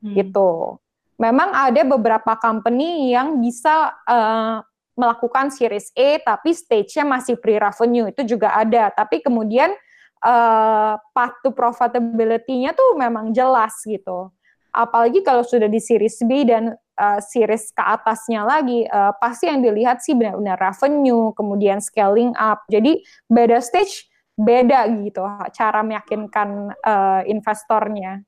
hmm. 0.00 0.14
gitu. 0.16 0.80
Memang 1.20 1.54
ada 1.54 1.82
beberapa 1.86 2.34
company 2.40 3.14
yang 3.14 3.38
bisa 3.38 3.94
uh, 4.08 4.64
melakukan 4.94 5.50
series 5.50 5.90
A 5.94 6.22
tapi 6.22 6.54
stage-nya 6.54 7.06
masih 7.06 7.38
pre-revenue 7.38 8.10
itu 8.10 8.34
juga 8.34 8.54
ada. 8.54 8.90
Tapi 8.90 9.22
kemudian 9.22 9.70
uh, 10.24 10.94
path 11.14 11.36
to 11.44 11.54
profitability-nya 11.54 12.74
tuh 12.74 12.98
memang 12.98 13.30
jelas 13.30 13.78
gitu. 13.86 14.32
Apalagi 14.74 15.22
kalau 15.22 15.46
sudah 15.46 15.70
di 15.70 15.78
series 15.78 16.18
B 16.26 16.42
dan 16.42 16.74
uh, 16.98 17.20
series 17.20 17.70
ke 17.74 17.82
atasnya 17.82 18.46
lagi, 18.46 18.86
uh, 18.88 19.12
pasti 19.18 19.50
yang 19.50 19.62
dilihat 19.62 20.00
sih 20.00 20.14
benar-benar 20.14 20.58
revenue, 20.58 21.34
kemudian 21.34 21.78
scaling 21.82 22.34
up. 22.38 22.62
Jadi 22.70 23.02
beda 23.26 23.58
stage, 23.62 24.08
beda 24.34 24.90
gitu 25.02 25.22
cara 25.54 25.80
meyakinkan 25.86 26.74
uh, 26.82 27.22
investornya. 27.26 28.22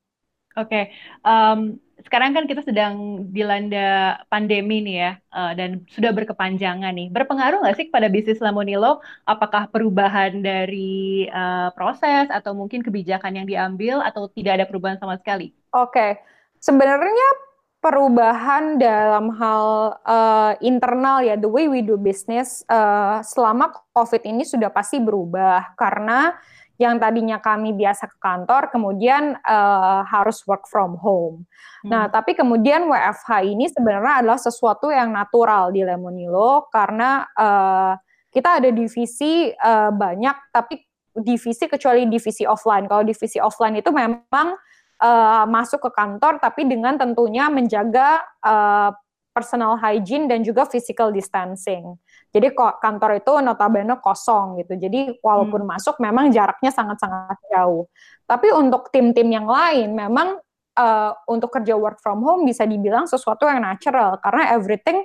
Oke, 0.56 0.72
okay. 0.72 0.84
um, 1.20 1.76
sekarang 2.00 2.32
kan 2.32 2.48
kita 2.48 2.64
sedang 2.64 3.28
dilanda 3.28 4.20
pandemi 4.32 4.80
nih 4.80 4.96
ya, 4.96 5.12
uh, 5.28 5.52
dan 5.52 5.84
sudah 5.92 6.16
berkepanjangan 6.16 6.96
nih. 6.96 7.12
Berpengaruh 7.12 7.60
nggak 7.60 7.76
sih 7.76 7.86
pada 7.92 8.08
bisnis 8.08 8.40
Lamonilo? 8.40 9.04
Apakah 9.28 9.68
perubahan 9.68 10.40
dari 10.40 11.28
uh, 11.28 11.68
proses 11.76 12.32
atau 12.32 12.56
mungkin 12.56 12.80
kebijakan 12.80 13.36
yang 13.36 13.44
diambil 13.44 14.00
atau 14.00 14.32
tidak 14.32 14.56
ada 14.56 14.64
perubahan 14.64 14.96
sama 14.96 15.20
sekali? 15.20 15.52
Oke, 15.76 15.92
okay. 15.92 16.10
sebenarnya 16.56 17.28
perubahan 17.86 18.82
dalam 18.82 19.30
hal 19.38 19.94
uh, 20.02 20.58
internal 20.58 21.22
ya, 21.22 21.38
the 21.38 21.46
way 21.46 21.70
we 21.70 21.86
do 21.86 21.94
business 21.94 22.66
uh, 22.66 23.22
selama 23.22 23.70
COVID 23.94 24.26
ini 24.26 24.42
sudah 24.42 24.74
pasti 24.74 24.98
berubah 24.98 25.78
karena 25.78 26.34
yang 26.82 26.98
tadinya 26.98 27.38
kami 27.38 27.72
biasa 27.78 28.10
ke 28.10 28.18
kantor 28.18 28.74
kemudian 28.74 29.38
uh, 29.46 30.02
harus 30.02 30.42
work 30.50 30.66
from 30.66 30.98
home. 30.98 31.46
Hmm. 31.86 31.94
Nah, 31.94 32.04
tapi 32.10 32.34
kemudian 32.34 32.90
WFH 32.90 33.46
ini 33.46 33.70
sebenarnya 33.70 34.26
adalah 34.26 34.40
sesuatu 34.42 34.90
yang 34.90 35.14
natural 35.14 35.70
di 35.70 35.86
Lemonilo 35.86 36.66
karena 36.74 37.22
uh, 37.38 37.94
kita 38.34 38.58
ada 38.58 38.68
divisi 38.74 39.54
uh, 39.54 39.94
banyak 39.94 40.50
tapi 40.50 40.82
divisi 41.14 41.70
kecuali 41.70 42.04
divisi 42.10 42.42
offline. 42.42 42.90
Kalau 42.90 43.06
divisi 43.06 43.38
offline 43.38 43.78
itu 43.78 43.94
memang 43.94 44.58
uh, 45.00 45.44
masuk 45.48 45.82
ke 45.88 45.90
kantor 45.92 46.38
tapi 46.40 46.64
dengan 46.64 46.96
tentunya 46.96 47.48
menjaga 47.52 48.24
uh, 48.44 48.90
personal 49.36 49.76
hygiene 49.76 50.24
dan 50.32 50.40
juga 50.40 50.64
physical 50.64 51.12
distancing. 51.12 52.00
Jadi 52.32 52.56
kok 52.56 52.80
kantor 52.80 53.20
itu 53.20 53.32
notabene 53.44 54.00
kosong 54.00 54.64
gitu. 54.64 54.80
Jadi 54.80 55.20
walaupun 55.20 55.68
hmm. 55.68 55.70
masuk 55.76 56.00
memang 56.00 56.32
jaraknya 56.32 56.72
sangat-sangat 56.72 57.36
jauh. 57.52 57.84
Tapi 58.24 58.48
untuk 58.56 58.88
tim-tim 58.88 59.28
yang 59.28 59.44
lain 59.44 59.92
memang 59.92 60.40
uh, 60.76 61.12
untuk 61.28 61.52
kerja 61.52 61.76
work 61.76 62.00
from 62.00 62.24
home 62.24 62.48
bisa 62.48 62.64
dibilang 62.64 63.04
sesuatu 63.04 63.44
yang 63.44 63.60
natural 63.60 64.16
karena 64.24 64.56
everything 64.56 65.04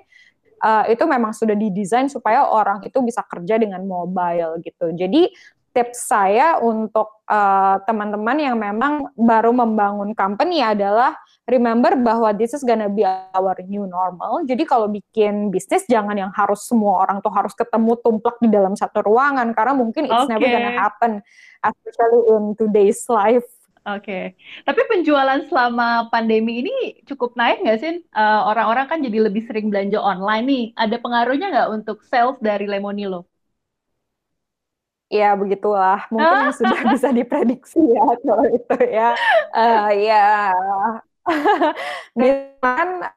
uh, 0.63 0.87
itu 0.87 1.03
memang 1.03 1.35
sudah 1.35 1.55
didesain 1.57 2.07
supaya 2.07 2.47
orang 2.47 2.87
itu 2.87 3.03
bisa 3.03 3.23
kerja 3.27 3.59
dengan 3.59 3.83
mobile 3.83 4.63
gitu. 4.63 4.95
Jadi 4.95 5.27
tips 5.71 6.11
saya 6.11 6.59
untuk 6.59 7.23
uh, 7.31 7.79
teman-teman 7.87 8.37
yang 8.37 8.55
memang 8.59 9.07
baru 9.15 9.55
membangun 9.55 10.11
company 10.11 10.59
adalah 10.59 11.15
remember 11.47 11.95
bahwa 11.99 12.31
this 12.35 12.51
is 12.51 12.63
gonna 12.63 12.91
be 12.91 13.03
our 13.07 13.55
new 13.67 13.87
normal. 13.87 14.43
Jadi 14.43 14.63
kalau 14.67 14.91
bikin 14.91 15.49
bisnis 15.51 15.87
jangan 15.87 16.15
yang 16.15 16.31
harus 16.31 16.67
semua 16.67 17.03
orang 17.07 17.23
tuh 17.23 17.31
harus 17.31 17.55
ketemu 17.55 17.97
tumplak 18.03 18.37
di 18.43 18.51
dalam 18.51 18.75
satu 18.75 19.03
ruangan 19.03 19.51
karena 19.55 19.73
mungkin 19.75 20.07
it's 20.07 20.27
okay. 20.27 20.31
never 20.31 20.47
gonna 20.47 20.73
happen 20.75 21.11
especially 21.63 22.21
in 22.35 22.43
today's 22.59 23.03
life. 23.07 23.47
Oke, 23.81 24.05
okay. 24.05 24.25
tapi 24.61 24.85
penjualan 24.85 25.41
selama 25.49 26.05
pandemi 26.13 26.61
ini 26.61 27.01
cukup 27.09 27.33
naik 27.33 27.65
nggak 27.65 27.81
sih? 27.81 28.05
Uh, 28.13 28.45
orang-orang 28.53 28.85
kan 28.85 29.01
jadi 29.01 29.25
lebih 29.25 29.41
sering 29.49 29.73
belanja 29.73 29.97
online 29.97 30.45
nih. 30.45 30.65
Ada 30.77 31.01
pengaruhnya 31.01 31.49
nggak 31.49 31.69
untuk 31.81 32.05
sales 32.05 32.37
dari 32.45 32.69
Lemonilo? 32.69 33.30
Ya 35.11 35.35
begitulah, 35.35 36.07
mungkin 36.07 36.47
yang 36.47 36.55
sudah 36.55 36.81
bisa 36.95 37.11
diprediksi 37.11 37.83
ya 37.83 38.07
kalau 38.23 38.47
itu 38.47 38.77
ya. 38.87 39.11
Uh, 39.51 39.89
ya, 39.91 40.27
kan 42.63 43.11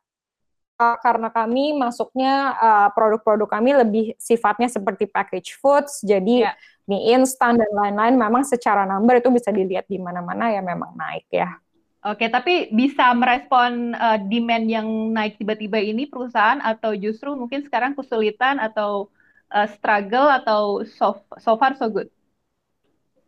uh, 0.83 0.96
karena 0.98 1.30
kami 1.30 1.70
masuknya 1.78 2.59
uh, 2.59 2.88
produk-produk 2.90 3.46
kami 3.46 3.70
lebih 3.78 4.04
sifatnya 4.18 4.66
seperti 4.66 5.07
package 5.07 5.54
foods, 5.62 6.02
jadi 6.02 6.50
yeah. 6.50 6.54
mie 6.90 7.14
instan 7.14 7.62
dan 7.62 7.70
lain-lain 7.70 8.18
memang 8.18 8.42
secara 8.42 8.83
number 8.83 9.22
itu 9.22 9.30
bisa 9.30 9.54
dilihat 9.54 9.87
di 9.87 10.02
mana-mana 10.02 10.50
ya 10.50 10.66
memang 10.66 10.98
naik 10.98 11.30
ya. 11.30 11.62
Oke, 12.04 12.28
tapi 12.28 12.68
bisa 12.68 13.14
merespon 13.16 13.96
uh, 13.96 14.20
demand 14.20 14.66
yang 14.68 14.85
naik 15.14 15.40
tiba-tiba 15.40 15.80
ini 15.80 16.04
perusahaan 16.04 16.61
atau 16.61 16.92
justru 16.92 17.33
mungkin 17.33 17.64
sekarang 17.64 17.96
kesulitan 17.96 18.61
atau 18.61 19.09
uh, 19.09 19.23
struggle 19.70 20.26
atau 20.26 20.82
so, 20.82 21.22
so 21.38 21.54
far 21.54 21.78
so 21.78 21.86
good? 21.86 22.10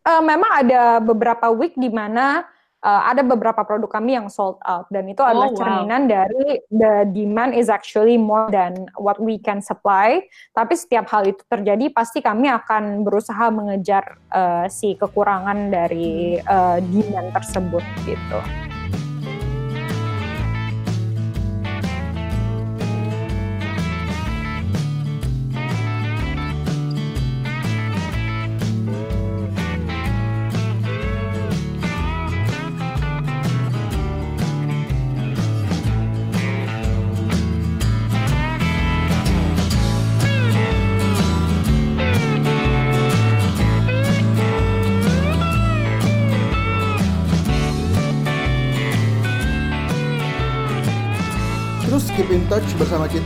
Uh, 0.07 0.23
memang 0.23 0.51
ada 0.67 1.03
beberapa 1.03 1.51
week 1.51 1.75
di 1.75 1.91
mana 1.91 2.47
uh, 2.87 3.03
ada 3.11 3.27
beberapa 3.27 3.67
produk 3.67 3.91
kami 3.99 4.15
yang 4.15 4.31
sold 4.31 4.63
out 4.63 4.87
dan 4.95 5.11
itu 5.11 5.19
adalah 5.23 5.51
oh, 5.51 5.55
wow. 5.55 5.59
cerminan 5.59 6.07
dari 6.07 6.63
the 6.71 7.07
demand 7.11 7.59
is 7.59 7.67
actually 7.67 8.15
more 8.15 8.47
than 8.55 8.87
what 8.95 9.19
we 9.19 9.43
can 9.43 9.59
supply. 9.59 10.23
Tapi 10.55 10.75
setiap 10.79 11.11
hal 11.11 11.27
itu 11.27 11.43
terjadi 11.51 11.91
pasti 11.91 12.23
kami 12.23 12.47
akan 12.47 13.03
berusaha 13.03 13.51
mengejar 13.51 14.15
uh, 14.31 14.71
si 14.71 14.95
kekurangan 14.95 15.75
dari 15.75 16.39
uh, 16.47 16.79
demand 16.79 17.35
tersebut 17.35 17.83
gitu. 18.07 18.39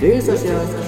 Daily 0.00 0.20
Social 0.20 0.87